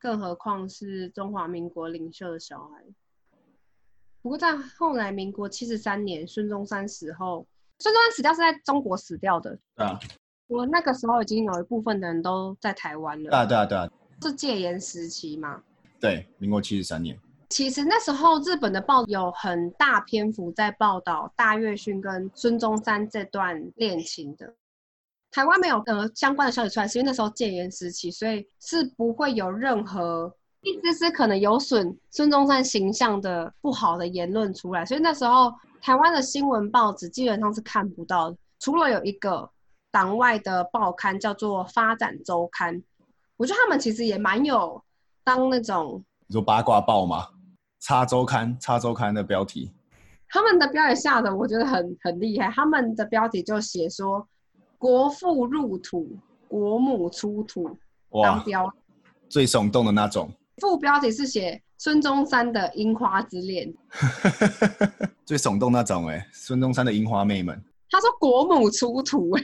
[0.00, 2.84] 更何况是中华民国领袖的小孩。
[4.20, 7.46] 不过在后来，民国七十三年，孙中山死后，
[7.78, 9.56] 孙中山死掉是在中国死掉的。
[9.76, 9.98] 对啊。
[10.48, 13.30] 我那个时候已经有一部分的人都在台湾了。
[13.30, 15.62] 对啊，对啊，对啊，是戒严时期嘛？
[15.98, 17.18] 对，民国七十三年。
[17.52, 24.54] 其实那时候日本的报有很大篇幅在报道大月勋跟孙中山这段恋情的。
[25.30, 34.82] 台湾没有呃相关的消息出来，是因为那时候戒严时期，所以是不会有任何一丝丝可能有损孙中山形象的不好的言论出来。
[34.86, 39.50] 所以那时候台湾的新闻报纸基本上是看不到，除了有一个。
[39.94, 42.74] 党外的报刊叫做《发展周刊》，
[43.36, 44.82] 我觉得他们其实也蛮有
[45.22, 47.28] 当那种你说八卦报吗？
[47.82, 49.72] 插周刊，插周刊的标题，
[50.28, 52.48] 他们的标题下的我觉得很很厉害。
[52.48, 54.24] 他们的标题就写说
[54.78, 56.16] “国父入土，
[56.46, 57.76] 国母出土”，
[58.22, 58.72] 当标
[59.28, 60.30] 最耸动的那种。
[60.58, 63.74] 副标题是写孙中山的樱花之恋，
[65.26, 67.60] 最耸动那种哎，孙中山的樱花妹们。
[67.90, 69.32] 他说：“国母出土。”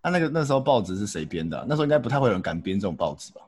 [0.00, 1.62] 哎，那那个那时候报纸是谁编的？
[1.68, 3.42] 那时候应该不太会有人敢编这种报纸吧？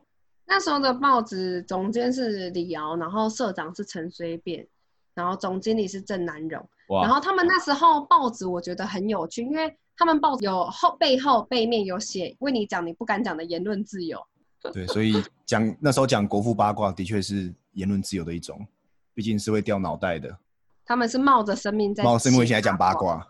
[0.50, 4.66] 那时候的报纸总监是李敖，然后社长是陈水扁，
[5.14, 6.68] 然后总经理是郑南荣。
[6.88, 14.20] 然后他们那时候报纸我觉得很有趣，因为他们报有后背后背面有写为你讲你不敢讲的言论自由。
[14.74, 18.66] 对，所以讲那时候讲国父八卦的确是言论自由的一种，
[19.14, 20.36] 毕竟是会掉脑袋的。
[20.84, 23.24] 他们是冒着生命在冒着生命危险来讲八卦。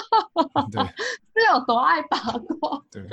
[0.70, 2.84] 对，是有多爱八卦？
[2.90, 3.08] 对，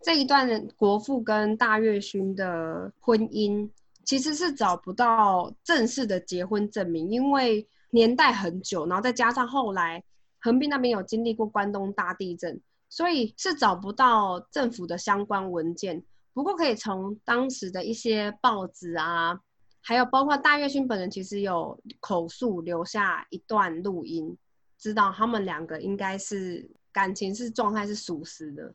[0.00, 3.68] 这一段国父跟大月勋的婚姻
[4.04, 10.02] 其实是找不到正式的结婚证明，因为年代很久，然后再加上后来
[10.38, 16.02] 横滨那边有经历过关东大地震，所以是找不到政府的相关文件。
[16.32, 19.40] 不过可以从当时的一些报纸啊，
[19.80, 24.36] 还有包括大月勋本人，其实有口述留下一段录音。
[24.78, 28.72] 知道他们两个应该是感情是状态是属实的，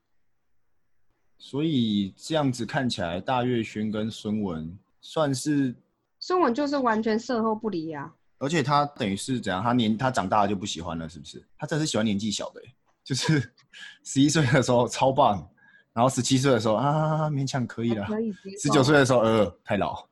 [1.37, 5.75] 所以这样子看起来，大月轩跟孙文算是
[6.19, 8.11] 孙文就是完全售后不离呀。
[8.39, 9.63] 而且他等于是怎样？
[9.63, 11.41] 他年他长大了就不喜欢了，是不是？
[11.57, 12.61] 他真是喜欢年纪小的，
[13.03, 13.53] 就是
[14.03, 15.47] 十一岁的时候超棒，
[15.93, 18.33] 然后十七岁的时候啊勉强可以了，可以。
[18.61, 20.07] 十九岁的时候呃太老。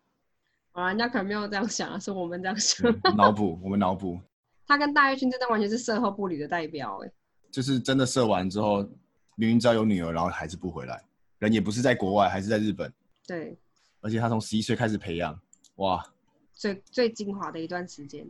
[0.74, 2.90] 啊，人家可能没有这样想啊，是我们这样想。
[2.90, 4.18] 嗯脑补，我们脑补，
[4.66, 7.12] 他跟大跃进真的完全是售后不理的代表哎、
[7.52, 8.82] 就是真的射完之后，
[9.36, 11.04] 明明知道有女儿，然后还是不回来，
[11.42, 12.94] 人也不是在国外，还是在日本，
[13.26, 13.58] 对，
[14.00, 15.42] 而且他从十一岁开始培养，
[15.78, 16.06] 哇，
[16.54, 18.28] 最最精华的一段时间。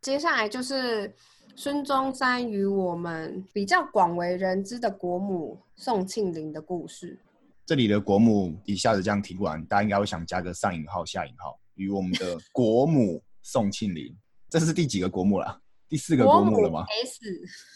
[0.00, 1.14] 接下来就是
[1.54, 7.18] 孙中山与我们比较广为人知的国母宋庆龄的故事。
[7.66, 14.16] 这里的国母一下子这样提完，大家应该会想加个上引号、下引号，与我们的 国母宋庆龄，
[14.48, 15.60] 这是第几个国母了？
[15.86, 17.20] 第四个国母了吗？S，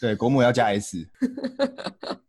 [0.01, 1.07] 对，国母要加 S，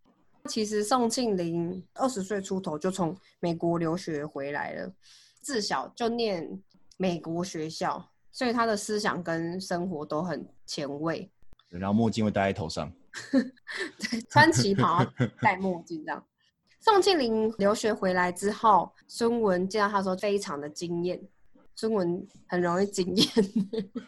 [0.46, 4.92] 其实宋庆龄二十岁出头就从美国留学回来了，
[5.40, 6.62] 自小就念
[6.96, 11.30] 美国学校，所以他的思想跟生活都很前卫。
[11.68, 12.90] 然后墨镜会戴在头上，
[13.98, 15.04] 对穿旗袍、
[15.40, 16.24] 戴墨镜这样。
[16.80, 21.20] 宋庆龄留学回来之后，孙文见到他说非常的惊艳。
[21.74, 23.28] 孙文很容易惊艳，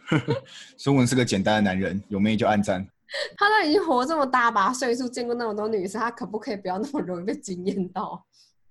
[0.79, 2.89] 孙文是个简单的男人，有妹就暗赞。
[3.37, 8.25] 他都已经活这么大把岁数，见过那么多女生，他可不可以不要那么容易被惊艳到？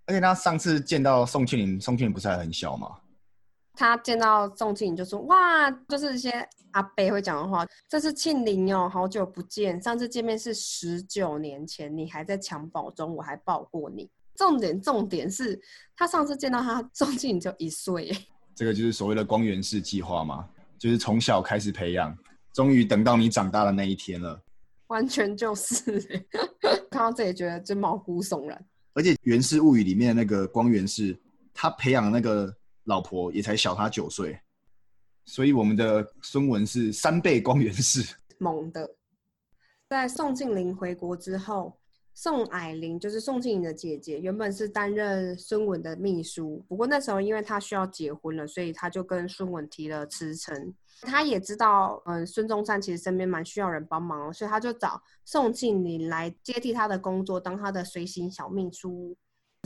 [0.05, 2.87] 而且他上次见到宋庆龄，宋庆龄不是还很小吗？
[3.73, 6.31] 他见到宋庆龄就说：“哇，就是一些
[6.71, 14.09] 阿伯会讲的话，这是庆龄哦，好久不见，上次见面是十九年前，你还在襁褓中，我还抱过你。
[14.35, 15.59] 重点重点是
[15.95, 18.17] 他上次见到他，宋庆龄就一岁耶，
[18.55, 20.47] 这个就是所谓的光源式计划嘛，
[20.79, 22.17] 就是从小开始培养，
[22.57, 24.43] 终于等到你长大的那一天了。
[24.87, 26.25] 完全就是耶
[26.89, 28.65] 看到这里觉得就毛骨悚然。
[28.95, 31.15] 而且《源氏物语》里面的那个光源氏，
[31.53, 32.51] 他培养的那个
[32.85, 34.39] 老婆也才小他九岁，
[35.25, 38.15] 所以我们的孙文是三倍光源氏。
[38.39, 38.89] 猛的。
[39.87, 41.79] 在宋庆龄回国之后，
[42.19, 50.73] 宋霭龄就是宋庆龄的姐姐，原本是担任孙文的秘书，不过那时候因为她需要结婚了，所以她就跟孙文提了辞呈。
[51.03, 59.15] 她也知道，嗯，孙中山其实身边蛮需要人帮忙，所以她就找宋庆龄来接替他的工作，当她的随行小秘书。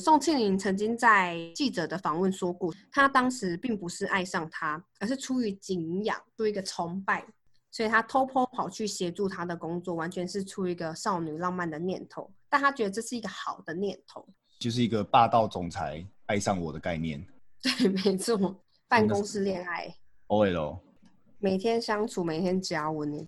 [0.04, 7.26] 宋庆龄曾经在记者的访问说过，她当时并不是爱上他，而是出于敬仰，出于一个崇拜，
[7.72, 12.30] 所以他偷偷跑去协助他的工作，完全是出于一个少女浪漫的念头。
[12.50, 14.24] 但他觉得这是一个好的念头。
[14.60, 17.26] 就是一个霸道总裁爱上我的概念。
[17.64, 18.56] 对，没错，
[18.88, 19.96] 办公室恋爱
[20.28, 20.80] ，OL
[21.40, 23.28] 每天相处，每天加温。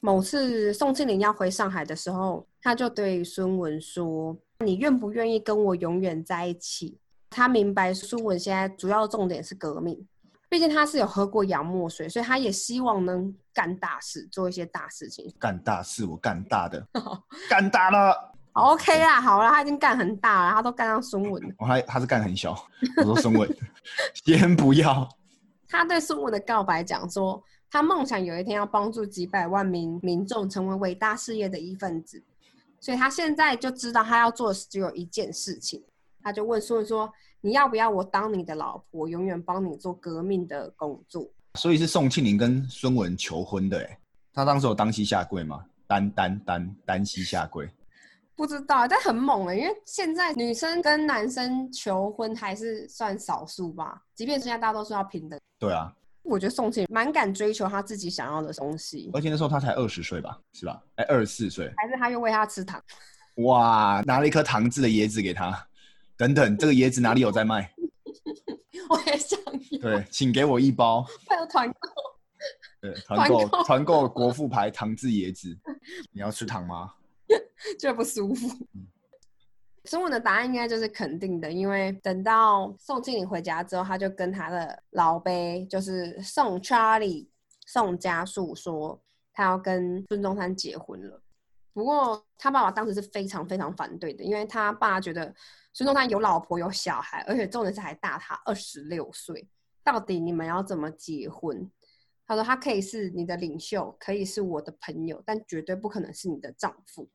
[0.00, 6.98] 某次宋庆龄要回上海的时候，他就对孙文说：“你愿不愿意跟我永远在一起？”
[7.30, 10.06] 他明白孙文现在主要重点是革命，
[10.48, 15.32] 毕竟他是有喝过洋墨水，所以他也希望能干大事，做一些大事情。
[15.38, 16.86] 干大事，我干大的，
[17.50, 18.34] 干大了。
[18.52, 21.54] OK 啦，好了，他已经干很大了，他都干到孙文了。
[21.58, 22.56] 我还他是干很小，
[22.96, 23.48] 我说孙文
[24.24, 25.08] 先不要。
[25.68, 32.24] 他对孙文的告白讲说，他梦想有一天要帮助几百万名民众成为伟大事业的一份子，
[32.80, 35.84] 所以他现在就知道他要做的只有一件事情，
[36.22, 43.98] 他就问孙文说：“你要不要我当你的老婆，永远帮你做革命的工作所以是宋庆龄跟孙文求婚的，哎，
[44.32, 45.64] 他当时有单膝下跪吗？
[45.86, 47.68] 单单单单膝下跪，？”
[48.36, 55.40] 不知道，但很猛了，因为现在女生跟男生求婚还是算少数吧，即便现在大家都说要平等。
[55.58, 60.80] 对啊，我觉得宋庆龄蛮敢追求他自己想要的东西，而且那时候他才二十岁吧，是吧？
[60.96, 62.80] 哎，二十四岁，还是他又喂他吃糖。
[63.38, 65.67] 哇，拿了一颗糖制的椰子给他，
[66.18, 67.72] 等等，这个椰子哪里有在卖？
[68.90, 69.38] 我也想
[69.70, 71.06] 要，对，请给我一包。
[71.28, 71.78] 还有团购。
[72.80, 75.56] 对，团购团购国富牌糖制椰子，
[76.12, 76.92] 你要吃糖吗？
[77.78, 78.48] 这不舒服。
[79.84, 87.26] 中文的答案应该就是肯定的，因为等到宋庆龄回家之后，他就跟他的老辈，就是宋 Charlie、
[87.66, 89.00] 宋家树说，
[89.32, 91.22] 他要跟孙中山结婚了。
[91.72, 95.34] 不过他爸爸当时是非常非常反对的，因为他爸觉得
[95.72, 99.48] 孙中山有老婆有小孩，而且重点是还大他二十六岁，
[99.84, 101.70] 到底你们要怎么结婚？
[102.26, 107.08] 他说他可以是你的领袖，可以是我的朋友，但绝对不可能是你的丈夫。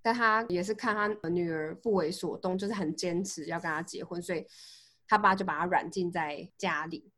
[0.00, 4.46] 但他也是看他女儿不为所动，就是很坚持要跟他结婚，所以
[5.08, 7.10] 他爸就把他软禁在家里。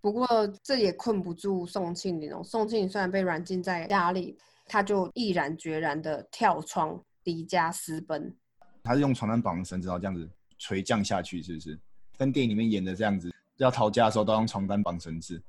[0.00, 0.26] 不过
[0.62, 2.42] 这也困不住宋庆龄哦。
[2.42, 4.38] 宋庆龄虽然被软禁在家里，
[4.72, 8.34] 他就毅然决然的跳窗离家私奔。
[8.82, 10.26] 他是用床单绑绳子，然后这样子
[10.58, 11.78] 垂降下去，是不是？
[12.16, 15.42] 跟电影里面演的这样子，要逃家的时候都用床单绑绳子。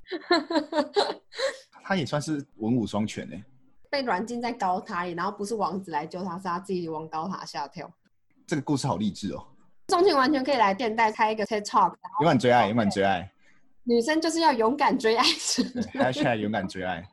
[1.85, 3.41] 他也算是文武双全呢。
[3.89, 7.89] 被软禁在高塔里，然后不是王子来救他，是他自己往高塔下跳。
[8.45, 9.47] 这个故事好励志哦。
[9.87, 13.31] 宋庆完全可以来电台开一个 TED Talk，然后勇敢追爱，勇敢追爱，
[13.83, 17.07] 女生就是要勇敢追爱之对类的，#hashtag 勇敢追爱。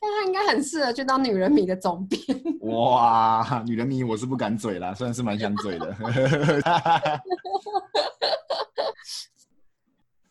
[0.00, 2.20] 但他应该很适合去当女人迷的总编。
[2.72, 5.96] 哇，女人迷我是不敢嘴啦，虽然是蛮想嘴的。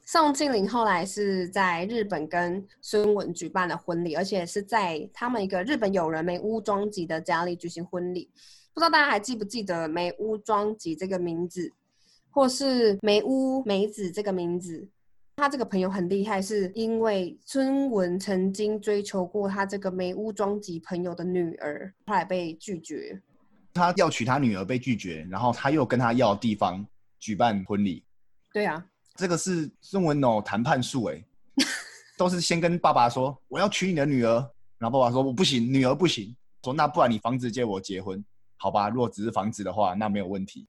[0.06, 8.30] 宋庆龄后来是在日本跟孙文举办了婚礼，而且是在他们一个日本友人梅屋庄吉的家里举行婚礼。
[8.74, 11.74] 不知道大家还记不记得梅屋庄吉这个名字，
[12.30, 14.88] 或是梅屋梅子这个名字？
[15.38, 23.21] 他这个朋友很厉害，是因为孙文曾经追求过他这个梅屋庄吉朋友的女儿，后来被拒绝。
[23.74, 26.86] 他要娶他女儿被拒绝，然后他又跟他要地方
[27.19, 28.02] 举办婚礼，
[28.54, 28.84] 对啊，
[29.15, 31.21] 这个是孙文哦谈判术哎，
[32.17, 34.36] 都是先跟爸爸说我要娶你的女儿，
[34.78, 38.24] 然后爸爸说我不行，女儿不行，说那不然你房子借我结婚，
[38.56, 38.88] 好吧？
[38.88, 40.65] 如果只是房子的话，那没有问题。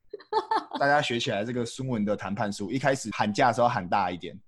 [0.80, 4.38] 大家学起来这个孙文的谈判术，一开始喊价的时候喊大一点，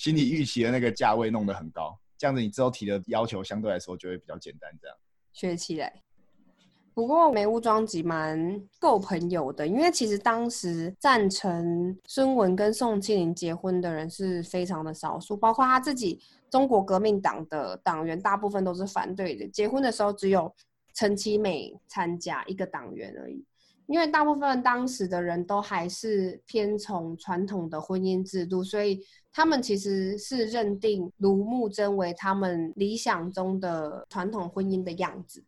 [0.00, 4.96] 心理预期的那个价位弄得很高，这样子你之后提的要求相对来说就会比较简单，这样。
[5.30, 5.92] 学起来。
[6.94, 16.18] 不过梅屋庄吉蛮够朋友的，因为其实当时赞成孙文跟宋庆龄结婚的人是非常的少数，包括他自己
[16.50, 19.46] 中国革命党的党员，大部分都是反对的。
[19.48, 20.50] 结婚的时候只有
[20.94, 23.44] 陈其美参加一个党员而已，
[23.90, 35.44] 因为大部分当时的人都还是偏从传统的婚姻制度，所以他们其实是认定卢慕贞为他们理想中的传统婚姻的样子。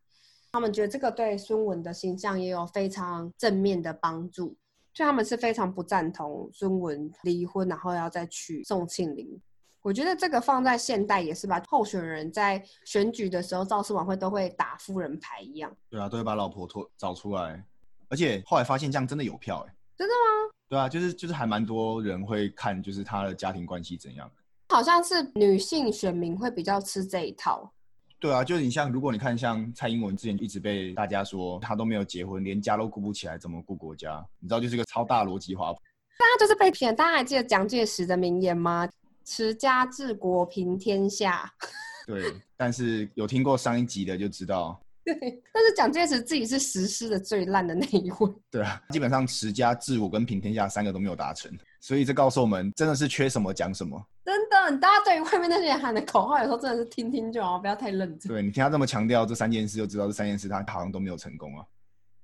[0.51, 4.57] 他们觉得这个对孙文的形象也有非常正面的帮助，
[4.93, 9.41] 所以他们是非常不赞同孙文离婚，然后要再娶宋庆龄。
[9.83, 15.73] 我觉得这个放在现代也是吧，候选人在选举的时候造势晚会都会打夫人牌一样。
[15.89, 17.65] 对啊，都会把老婆拖找出来，
[18.13, 20.53] 而且后来发现这样真的有票哎、真的吗？
[20.69, 24.31] 对啊，就是就是还蛮多人会看，就是他的家庭关系怎样。
[24.69, 27.73] 好像是女性选民会比较吃这一套。
[28.21, 34.23] 对啊，就是你像，如果你看像蔡英文之前一直被大家说她都没有结婚，连家都顾不起来，怎么顾国家？
[34.41, 35.81] 你知道，就是一个超大逻辑滑坡。
[36.19, 36.95] 大家就是被骗。
[36.95, 38.87] 大家还记得蒋介石的名言吗？
[39.25, 41.51] 持家治国平天下。
[42.07, 45.15] 对，但是有听过上一集的就知道， 对，
[45.53, 48.33] 但是蒋介石自己是实施的最烂的那一位。
[48.51, 54.01] 对啊，基本上持家治国跟平天下三个都没有达成，所以这告诉我们，真的是缺什么讲什么。
[54.25, 58.33] 真的，大家对于外面那些人喊的口号，有时候真的是听听就好，不要太认真。
[58.33, 61.65] 对你听他这么强调这三件事，就知道这三件事他好像都没有成功啊。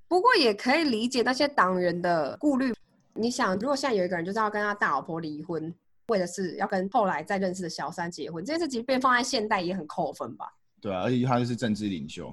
[0.06, 2.72] 不过也可以理解那些党员的顾虑。
[3.14, 5.74] 你想，如果现在有一个人就是要跟他大老婆离婚，
[6.06, 10.46] 为的是要跟后来再认识的小三结婚，这件事即便放在现代也很扣分吧？
[10.80, 12.32] 对啊，而且他就是政治领袖。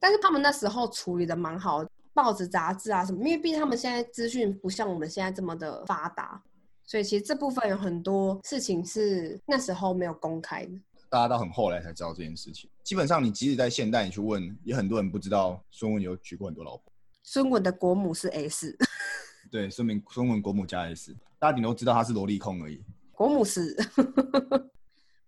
[0.00, 1.84] 但是他们那时候处理的蛮好，
[2.14, 6.42] 报纸、杂志啊什么，因为毕竟他们现在资讯不像我们现在这么的发达，
[6.84, 10.72] 所以其实这部分有很多事情是那时候没有公开的。
[11.10, 12.70] 大家到很后来才知道这件事情。
[12.82, 16.92] 基本上，你即使在现代，你去问，也很多人不知道孙文有娶过很多老婆。
[17.22, 18.76] 孙文的国母是 S，
[19.50, 22.82] 对，孙明孙文国母加 S，大家顶多知道他是萝莉控而已。
[23.12, 23.76] 国母是。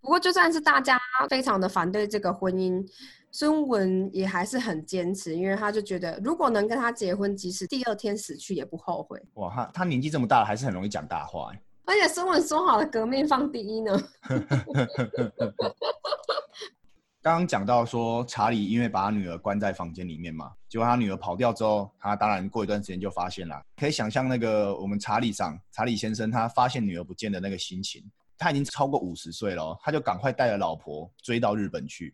[0.01, 2.85] 不过就算是大家非常的反对这个婚姻，
[3.35, 9.19] 孙文也还是很坚持，因为他就觉得如果能跟他结婚，即使第二天死去也不后悔。
[9.35, 11.59] 哇，他他年纪这么大了，还是很容易讲大话、欸。
[11.87, 13.99] 而且孙文说好了，革命放第一呢。
[17.23, 23.63] 刚刚讲到说，查理因为把他女儿关在房间里面嘛，结果他女儿跑掉之后，他当然过一段时间就发现了。
[23.77, 28.05] 可以想象那个我们查理上查理先生他发现女儿不见的那个心情。
[28.37, 32.13] 他已经超过五十岁了、哦，他就赶快带着老婆追到日本去。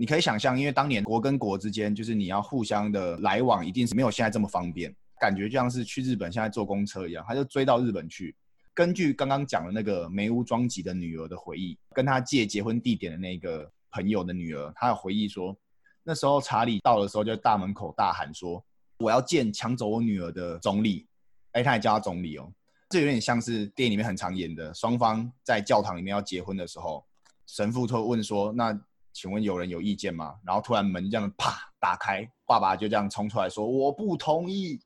[0.00, 7.24] 你可以想象，因为当年国跟国之间，就是你要互相的来往，一定是没有现在这么方便，感觉就像是去日本现在坐公车一样。
[7.26, 8.32] 他就追到日本去。
[8.72, 15.56] 根据刚刚讲的那个梅屋庄吉的女儿的回忆，跟他借结婚地点的那个朋友的女儿，她有回忆说，
[16.04, 18.64] 那时候查理到的时候，就在大门口大喊说
[19.02, 21.08] ：“我要见抢走我女儿的总理。”
[21.54, 22.48] 哎，他也叫他总理哦。
[22.88, 27.04] 这有点像是电影里面很常演的，双方在教堂里面要结婚的时候，
[27.48, 28.72] 神父会问说：“那
[29.20, 34.78] 请问有人有意见吗？”然后突然门这样啪打开，爸爸就这样冲出来说：“我不同意。”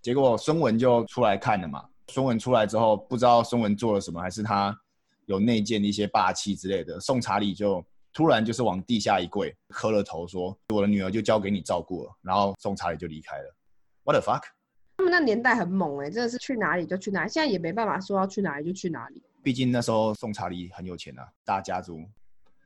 [0.00, 1.84] 结果孙文就出来看了嘛。
[2.08, 4.76] 孙文出来之后，不知道孙文做了什么，还是他
[5.26, 7.00] 有内建的一些霸气之类的。
[7.00, 13.54] 宋查理就突然就是往地下一跪，磕了头说：“我的女儿就交给你照顾了。”然后宋查理就离开了。
[14.04, 14.42] What the fuck？
[14.96, 19.22] 他们那年代很猛哎、真的是去哪里就去哪里，现在也没办法说要去哪里就去哪里。
[19.42, 22.00] 毕竟那时候宋查理很有钱啊，大家族。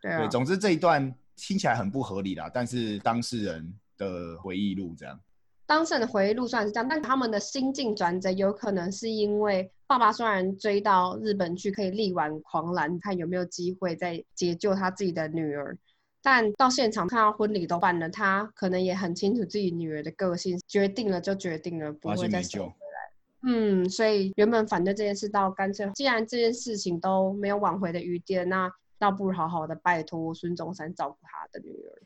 [0.05, 5.19] 对啊，对，总之这一段听起来很不合理啦，但是当事人的回忆录这样。
[5.67, 15.75] 当事人的回忆录虽然是这样，但他们的心境转折有可能是因为爸爸虽然追到日本去，可以力挽狂澜，看有没有机会再解救他自己的女儿。
[16.23, 23.51] 但到现场看到婚礼都办了，他可能也很清楚自己女儿的个性，决定了就决定了，不会再救回来。
[23.51, 28.71] 嗯，所以原本反对这件事，到干脆既然这件事情都没有挽回的余地，那
[29.05, 32.03] 倒不如好好的拜托孙中山照顾他的女儿。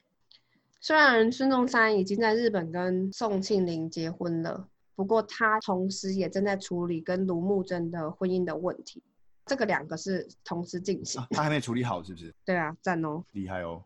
[0.81, 9.01] 虽然孙中山已经在日本跟宋庆龄结婚了，不过他同时也正在处理跟卢慕贞的婚姻的问题，
[9.47, 11.23] 这个两个是同时进行。
[11.31, 12.35] 他还没处理好，是不是？
[12.45, 13.81] 对啊，赞哦，厉害哦。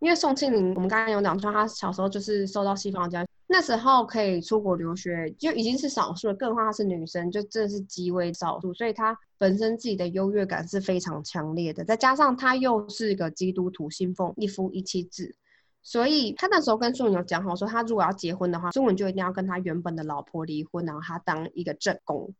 [0.00, 3.26] 因为宋庆龄，我们刚刚有讲说，他小时候就是受到西方教育，
[3.58, 11.84] 那时候可以出国留学就已经是少数了，更何况她是女生，就真的是极为少数，所以她本身自己的优越感是非常强烈的。
[11.84, 15.34] 再加上她又是一个基督徒，信奉一夫一妻制，
[15.82, 22.32] 所以他那时候跟宋文有讲好说，他如果要结婚的话，孙文就一定要跟他原本的老婆离婚，然后他当一个正宫。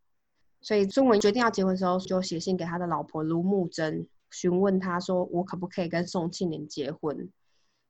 [0.61, 7.29] 所以孙文决定要结婚的时候，就写信给他的老婆卢慕贞，询问他说：“我可不可以跟宋庆龄结婚？”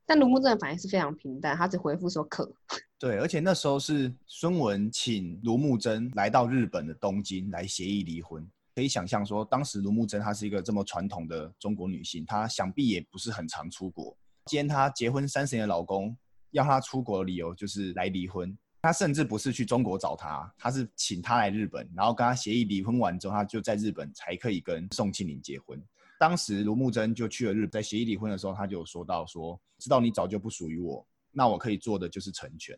[0.08, 2.50] 但卢木真的反应是非常平淡，他只回复说可。
[2.98, 8.48] 对，而且那时候是孙文请卢木真来到日本的东京来协议离婚。
[8.74, 14.16] 可以想象说，当时卢木真她是一个这么传统的中国女性，她想必也不是很常出国。
[14.46, 16.16] 今天她结婚三十年的老公
[16.52, 25.78] 要她出国的理由就是来离婚，她甚至不是去中国找他，她是请他来日本，然后跟他协议离婚完之后，她就在日本才可以跟宋庆龄结婚。
[26.18, 32.76] 当时卢慕真就去了日本，在协议离婚的时候，他就有说到说，知道你早就不属于我，那我可以做的就是成全。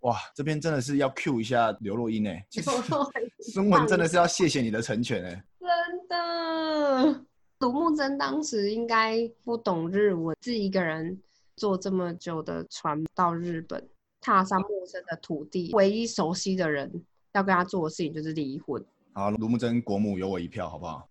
[0.00, 2.44] 哇，这边真的是要 cue 一下刘若英哎，
[3.38, 7.24] 孙文真的是要谢谢你的成全哎，真的。
[7.60, 11.16] 卢慕真当时应该不懂日文，自己一个人
[11.54, 13.88] 坐这么久的船到日本，
[14.20, 16.90] 踏上陌生的土地，唯一熟悉的人
[17.34, 18.84] 要跟他做的事情就是离婚。
[19.12, 21.08] 好，卢慕真国母有我一票，好不好？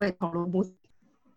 [0.00, 0.64] 对，卢慕。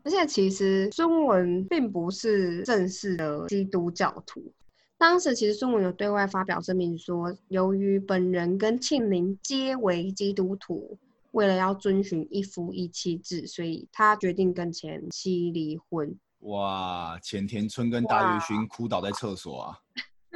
[0.03, 4.53] 而且其实孙文并不是正式的基督教徒。
[4.97, 10.97] 当时其实孙文有对外发表声明说，由于本人跟庆龄皆为基督徒，
[11.31, 16.17] 为了要遵循一夫一妻制，所以他决定跟前妻离婚。
[16.39, 17.19] 哇！
[17.21, 19.77] 浅田村跟大月薰哭倒在厕所啊！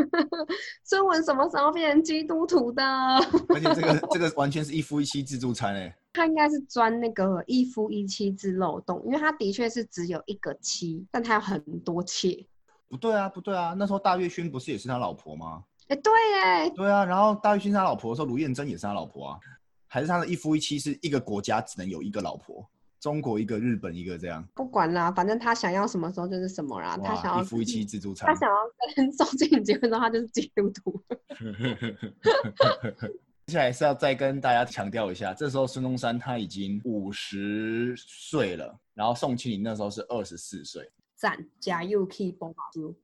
[0.83, 2.83] 孙文什么时候变成基督徒的？
[2.83, 5.95] 而且这个这个完全是一夫一妻自助餐哎。
[6.13, 12.45] 他应该是钻那个一夫一妻制漏洞，因为他的确是只有一个妻，但他有很多妾。
[12.89, 15.63] 不对啊，不对啊，那时候大月勋不是也是他老婆吗？
[15.87, 19.39] 哎，对哎，对啊，然后大月勋是他老婆的时候，卢燕珍也是他老婆啊，
[19.87, 22.69] 还是他的一夫一妻是一个国家只能有一个老婆，
[23.01, 24.47] 中国一个，日本一个这样。
[24.53, 26.95] 不管啦，反正他想要什么时候就是什么啦。
[27.03, 28.27] 他想要一夫一妻自助餐。
[28.27, 28.55] 他想要
[28.95, 31.03] 跟宋庆龄结婚的话，就是基督徒。
[33.47, 40.87] 接下来是要再跟大家强调一下，这时候孙中山他已经五十岁了，然后宋庆龄那时候是二十四岁。
[41.15, 42.53] 赞，加油，keep on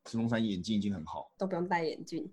[0.05, 2.31] 孙中山眼睛已经很好，都不用戴眼镜。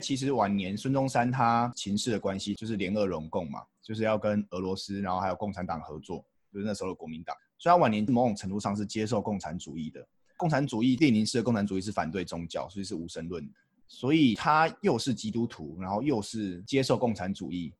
[0.00, 7.36] 其实晚年孙中山他秦氏的关系就是联俄容共嘛，就是要跟俄罗斯，然后还有共产党合作，就是那时候的国民党。
[7.58, 10.06] 所以他晚年某种程度上是接受共产主义的。
[10.36, 13.48] 共产主义，列宁式的共产主义是反对宗教，所以是无神论。
[13.88, 17.72] 所以他又是基督徒，然后又是接受共产主义，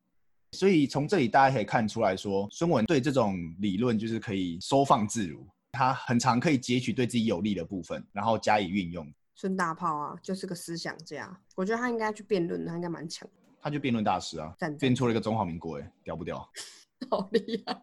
[0.53, 9.07] 所以从这里大家可以看出来说，孙文对这种理论就是可以收放自如，他很常可以截取对自己有利的部分，然后加以运用。
[9.35, 13.29] 孙大炮啊，就是个思想家，我觉得他应该去辩论，他应该蛮强。
[13.61, 16.39] 他就辩论大师啊，辩出了一个中华民国，哎，屌不屌？
[17.11, 17.83] 好厉害！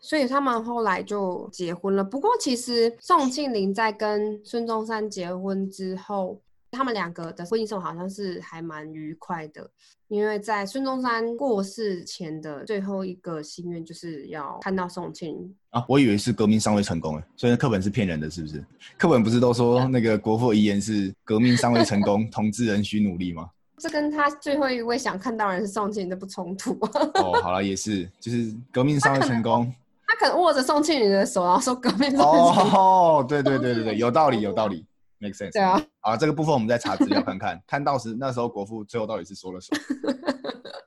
[0.00, 2.02] 所以他们后来就结婚了。
[2.02, 6.40] 不过其实宋庆龄在跟孙中山结婚之后。
[6.72, 9.68] 他们两个的婚姻生活好像是还蛮愉快的，
[10.06, 18.64] 因为在孙中山过世前的最后一个心愿就是要看到宋庆啊，我以为是革命尚未成功，所以课本是骗人的，是不是？
[18.96, 23.50] 课本不是都说那个国父遗言是革命尚未成功， 同志仍需努力吗？
[23.78, 26.78] 这跟他最后一位想看到人是宋庆龄的不冲突。
[27.14, 29.74] 哦，好了，也是，就是革命尚未成功，他
[30.20, 32.26] 可能握着宋庆龄的手，然后说革命成功。
[32.28, 34.86] 哦，对对对对对， 有道理，有道理。
[35.18, 35.50] make sense。
[35.50, 39.80] 对啊，啊，这个部分我们再查资料看看，看到时那时候国父最后到底是说了什么。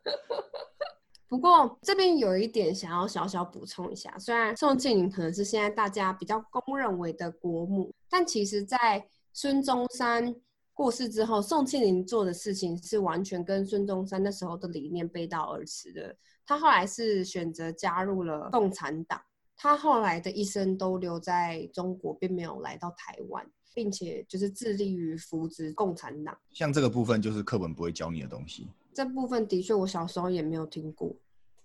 [1.28, 9.04] 不过这边有一点想要小小补充一下，虽然宋庆龄可能是现在大家比较公认为的国母，但其实在
[9.34, 10.36] 孙中山
[10.76, 16.16] 过世之后，宋庆龄做的事情是完全跟孙中山那时候的理念背道而驰的。
[16.46, 19.22] 他后来是选择加入了共产党。
[19.56, 23.46] 他后来的一生都留在中国，并没有来到台湾。
[23.76, 26.38] 并且就是致力于扶植共产党。
[26.52, 28.68] 像这个部分就是课本不会教你的东西。
[28.94, 31.12] 这部分的确我小时候也没有听过，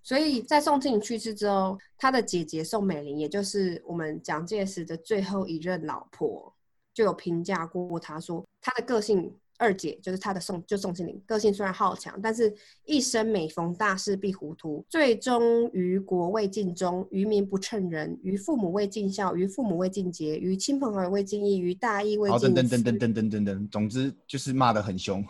[0.02, 6.50] 所以在宋庆龄去世之后，他的姐姐宋美龄，也就是我们蒋介石的最后一任老婆，
[6.94, 9.30] 就有评价过他说，他的个性。
[9.58, 12.54] 二姐就是他的宋，就宋庆龄，个性虽然好强，但是
[12.84, 22.54] 一生每逢大事必糊涂，最终于国未尽忠，于民不称人，于父母未尽孝，于父母未尽节，于亲朋好友未尽义，于大义未尽。
[22.54, 25.24] 等等等等等等等等，总之就是骂的很凶。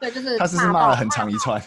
[0.00, 1.60] 对，就是 他是骂了很长一串。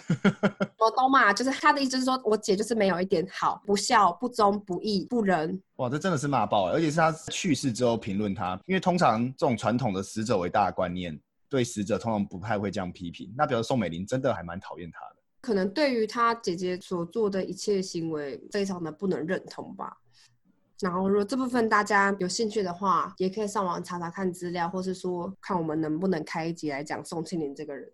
[0.77, 5.61] 我都骂，就是他的意思是说，我姐就是没有一点好，不孝、不忠、不义、不仁。
[5.75, 11.19] 哇，这真的是骂爆了，而且是他去世之后评论他，因为通常这种传统的死者为大的观念。
[11.51, 13.29] 对死者通常不太会这样批评。
[13.37, 19.97] 那比如宋美龄真的还蛮讨厌他的，可能对于他姐姐所做的一切行为非常的不能认同吧。
[20.79, 27.91] 然后如果这部分大家有兴趣的话，也可以上网查查看资料，或是说看我们能不能开一集来讲宋庆龄这个人。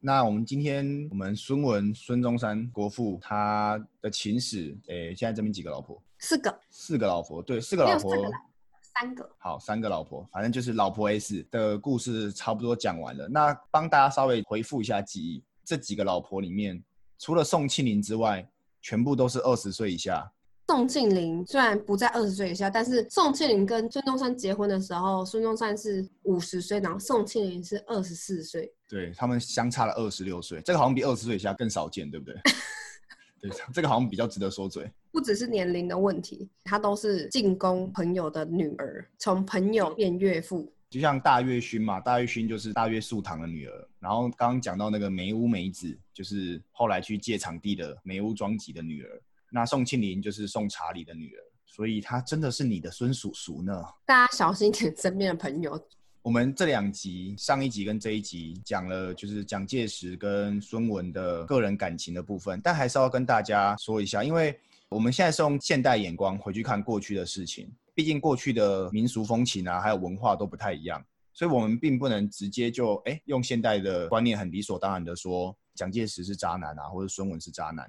[0.00, 6.02] 那我们今天我们孙文孙中山国父他的情史，诶，现在这边几个老婆？
[6.20, 6.58] 四个。
[6.70, 8.16] 四个老婆，对，四个老婆。
[9.00, 13.28] 三个好，三个老婆，反正就是老婆 S 的故事差不多讲完了。
[13.28, 16.82] 那帮大家稍微回复一下记忆，这几个老婆里面，
[17.18, 18.48] 除了宋庆龄之外，
[18.80, 20.30] 全部都是二十岁以下。
[20.68, 32.34] 宋庆龄虽然不在二十岁以下，但是宋庆龄跟孙中山结婚的时候，孙中山是五十岁，然后宋庆龄是二十四岁，对他们相差了二十六岁，这个好像比二十岁以下更少见，对不对？
[33.48, 34.90] 对，这个好像比较值得说嘴。
[35.12, 40.72] 不只是年龄的问题，她都是进攻朋友的女儿，从朋友变岳父。
[40.88, 43.88] 就像大岳勋嘛，大岳勋就是大岳素堂的女儿。
[43.98, 49.22] 然后刚刚讲到那个梅屋梅子，就是后来去借场地的梅屋庄吉的女儿。
[49.50, 53.84] 那宋庆龄就是宋查理的女儿，所以她真的是你的孙叔叔呢。
[54.06, 55.78] 大家小心点身边的朋友。
[56.24, 64.58] 我们这两集，上一集跟这一集讲了，就是蒋介石跟孙文的个人感情的部分，但还是要跟大家说一下，因为
[64.88, 71.04] 我们现在是用现代眼光回去看过去的事情，毕竟过去的民俗风情啊，还有文化都不太一样，
[71.34, 77.86] 所以我们并不能直接就哎用现代的观念很理所当然的说蒋介石是渣男啊，或者孙文是渣男。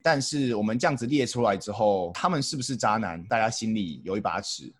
[0.00, 4.72] 但是我们这样子列出来之后，他们是不是渣男，大家心里有一把尺。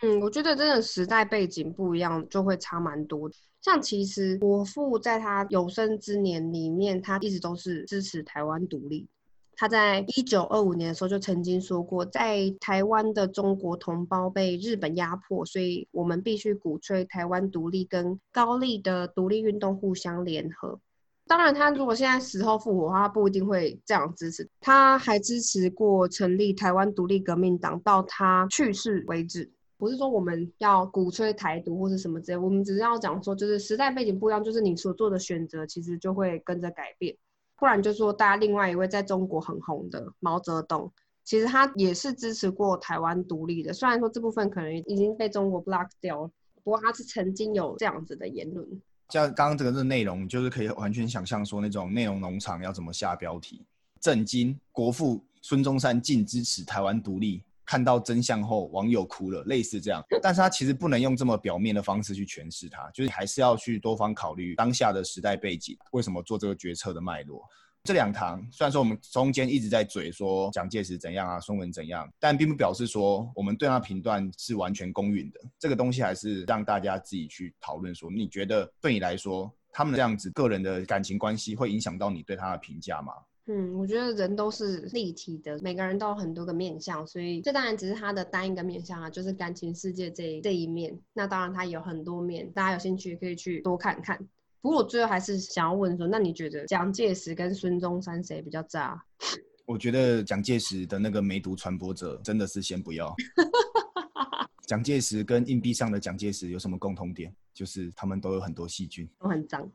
[0.00, 3.30] 嗯，我觉得真的时代背景不一样，就会差蛮多。
[3.60, 9.06] 像其实伯父在他有生之年里面，他一直都是支持台湾独立。
[9.54, 20.80] 他在一九二五年的时候就曾经说过，在台湾的中国同胞被日本压迫，所以我们必须鼓吹台湾独立，跟高丽的独立运动互相联合。
[21.28, 24.48] 当然，他如果现在死后复活的话，不一定会这样支持。
[24.60, 29.48] 他还支持过成立台湾独立革命党，到他去世为止。
[29.82, 37.12] 不是说我们要鼓吹台独或者什么之类，我们只是要讲说，就是时代背景不一样，就是你所做的选择其实就会跟着改变。
[37.58, 40.88] 不然就说，大家另外一位在中国很红的毛泽东，
[41.24, 43.72] 其实他也是支持过台湾独立的。
[43.72, 46.30] 虽然说这部分可能已经被中国 block 掉了，
[46.62, 48.64] 不过他是曾经有这样子的言论。
[49.08, 53.66] 像刚刚这个的内容，就是可以完全想象说那种内容农场要怎么下标题：
[54.00, 57.42] 震惊国父孙中山竟支持台湾独立。
[57.72, 60.04] 看到真相后，网友哭了，类似这样。
[60.20, 67.42] 但是他其实不能用这么表面的方式去诠释它，就是还是要去多方考虑当下的时代背景，为什么做这个决策的脉络。
[67.82, 75.40] 这两堂虽然说我们中间一直在嘴说蒋介石怎样啊，孙文怎样，但并不表示说我们对他评断是完全公允的。
[75.58, 83.14] 这个东西还是让大家自己去讨论，说你觉得对你来说，他们这样子个人的感情关系会影响到你对他的评价吗？
[83.46, 90.96] 嗯，我觉得人都是立体的，每个人都有很多个面相，所以这当然只是他的单一个面相啊，就是感情世界这这一面。
[91.12, 94.16] 那当然他有很多面，大家有兴趣可以去多看看。
[94.60, 99.02] 不过我最后还是想要问说，那你觉得蒋介石跟孙中山谁比较渣？
[99.66, 103.12] 我觉得蒋介石的那个梅毒传播者真的是先不要。
[104.66, 107.34] 蒋介石跟硬币上的蒋介石有什么共同点？
[107.52, 109.68] 就是他们都有很多细菌，都很脏。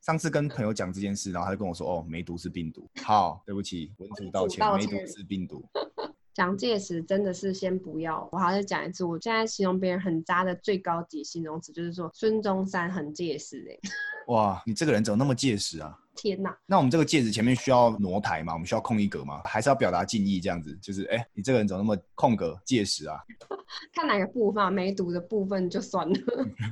[0.00, 5.62] 上次跟朋友讲这件事，然后他就跟我说：“哦，梅毒是病毒。”好，对不起，文主道歉，梅毒是病毒。
[6.32, 13.90] 蒋介石真的是先不要，我还是讲一次，我现在形容别人很渣的最高级形容词就是说孙中山很介石哎。
[14.32, 15.98] 哇，你这个人怎么那么介石啊？
[16.20, 16.54] 天哪！
[16.66, 18.52] 那我们这个戒指前面需要挪台吗？
[18.52, 19.40] 我们需要空一格吗？
[19.44, 20.76] 还是要表达敬意这样子？
[20.82, 23.16] 就是哎，你这个人怎么那么空格介石啊？
[23.94, 26.14] 看哪个部分，梅毒的部分就算了。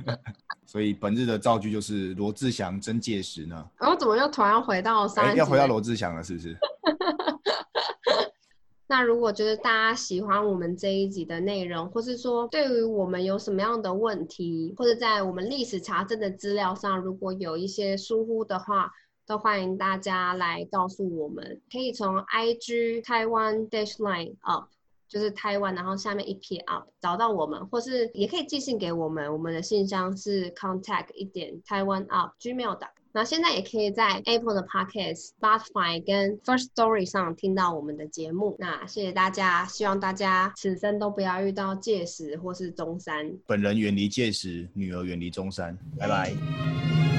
[0.67, 3.67] 所以本日的造句就是罗志祥真戒石呢。
[3.79, 5.35] 然后怎么又突然回到三？
[5.35, 6.55] 要回到罗志祥了，是不是？
[8.91, 18.91] 那如果觉得大家喜欢我们这一集的内容，或是说对于我们有什么样的问题，或者在我们历史查证的资料上，如果有一些疏忽的话，
[19.29, 21.61] 都欢迎大家来告诉我们。
[21.71, 24.69] 可以从 IG Taiwan Dash Line Up，
[25.07, 32.87] 就是台湾，然后下面一撇 Up 找到我们，或是也可以寄信给我们，我们的信箱是 contact 一点 Taiwan Up Gmail 的。
[33.11, 38.55] 那现在也可以在 Apple 的 Podcast、Spotify 跟 First Story 上听到我们的节目。
[38.57, 43.31] 那谢谢大家，希望大家此生都不要遇到届时或是中山。
[43.45, 45.77] 本人远离届时，女儿远离中山。
[45.99, 47.18] 拜拜。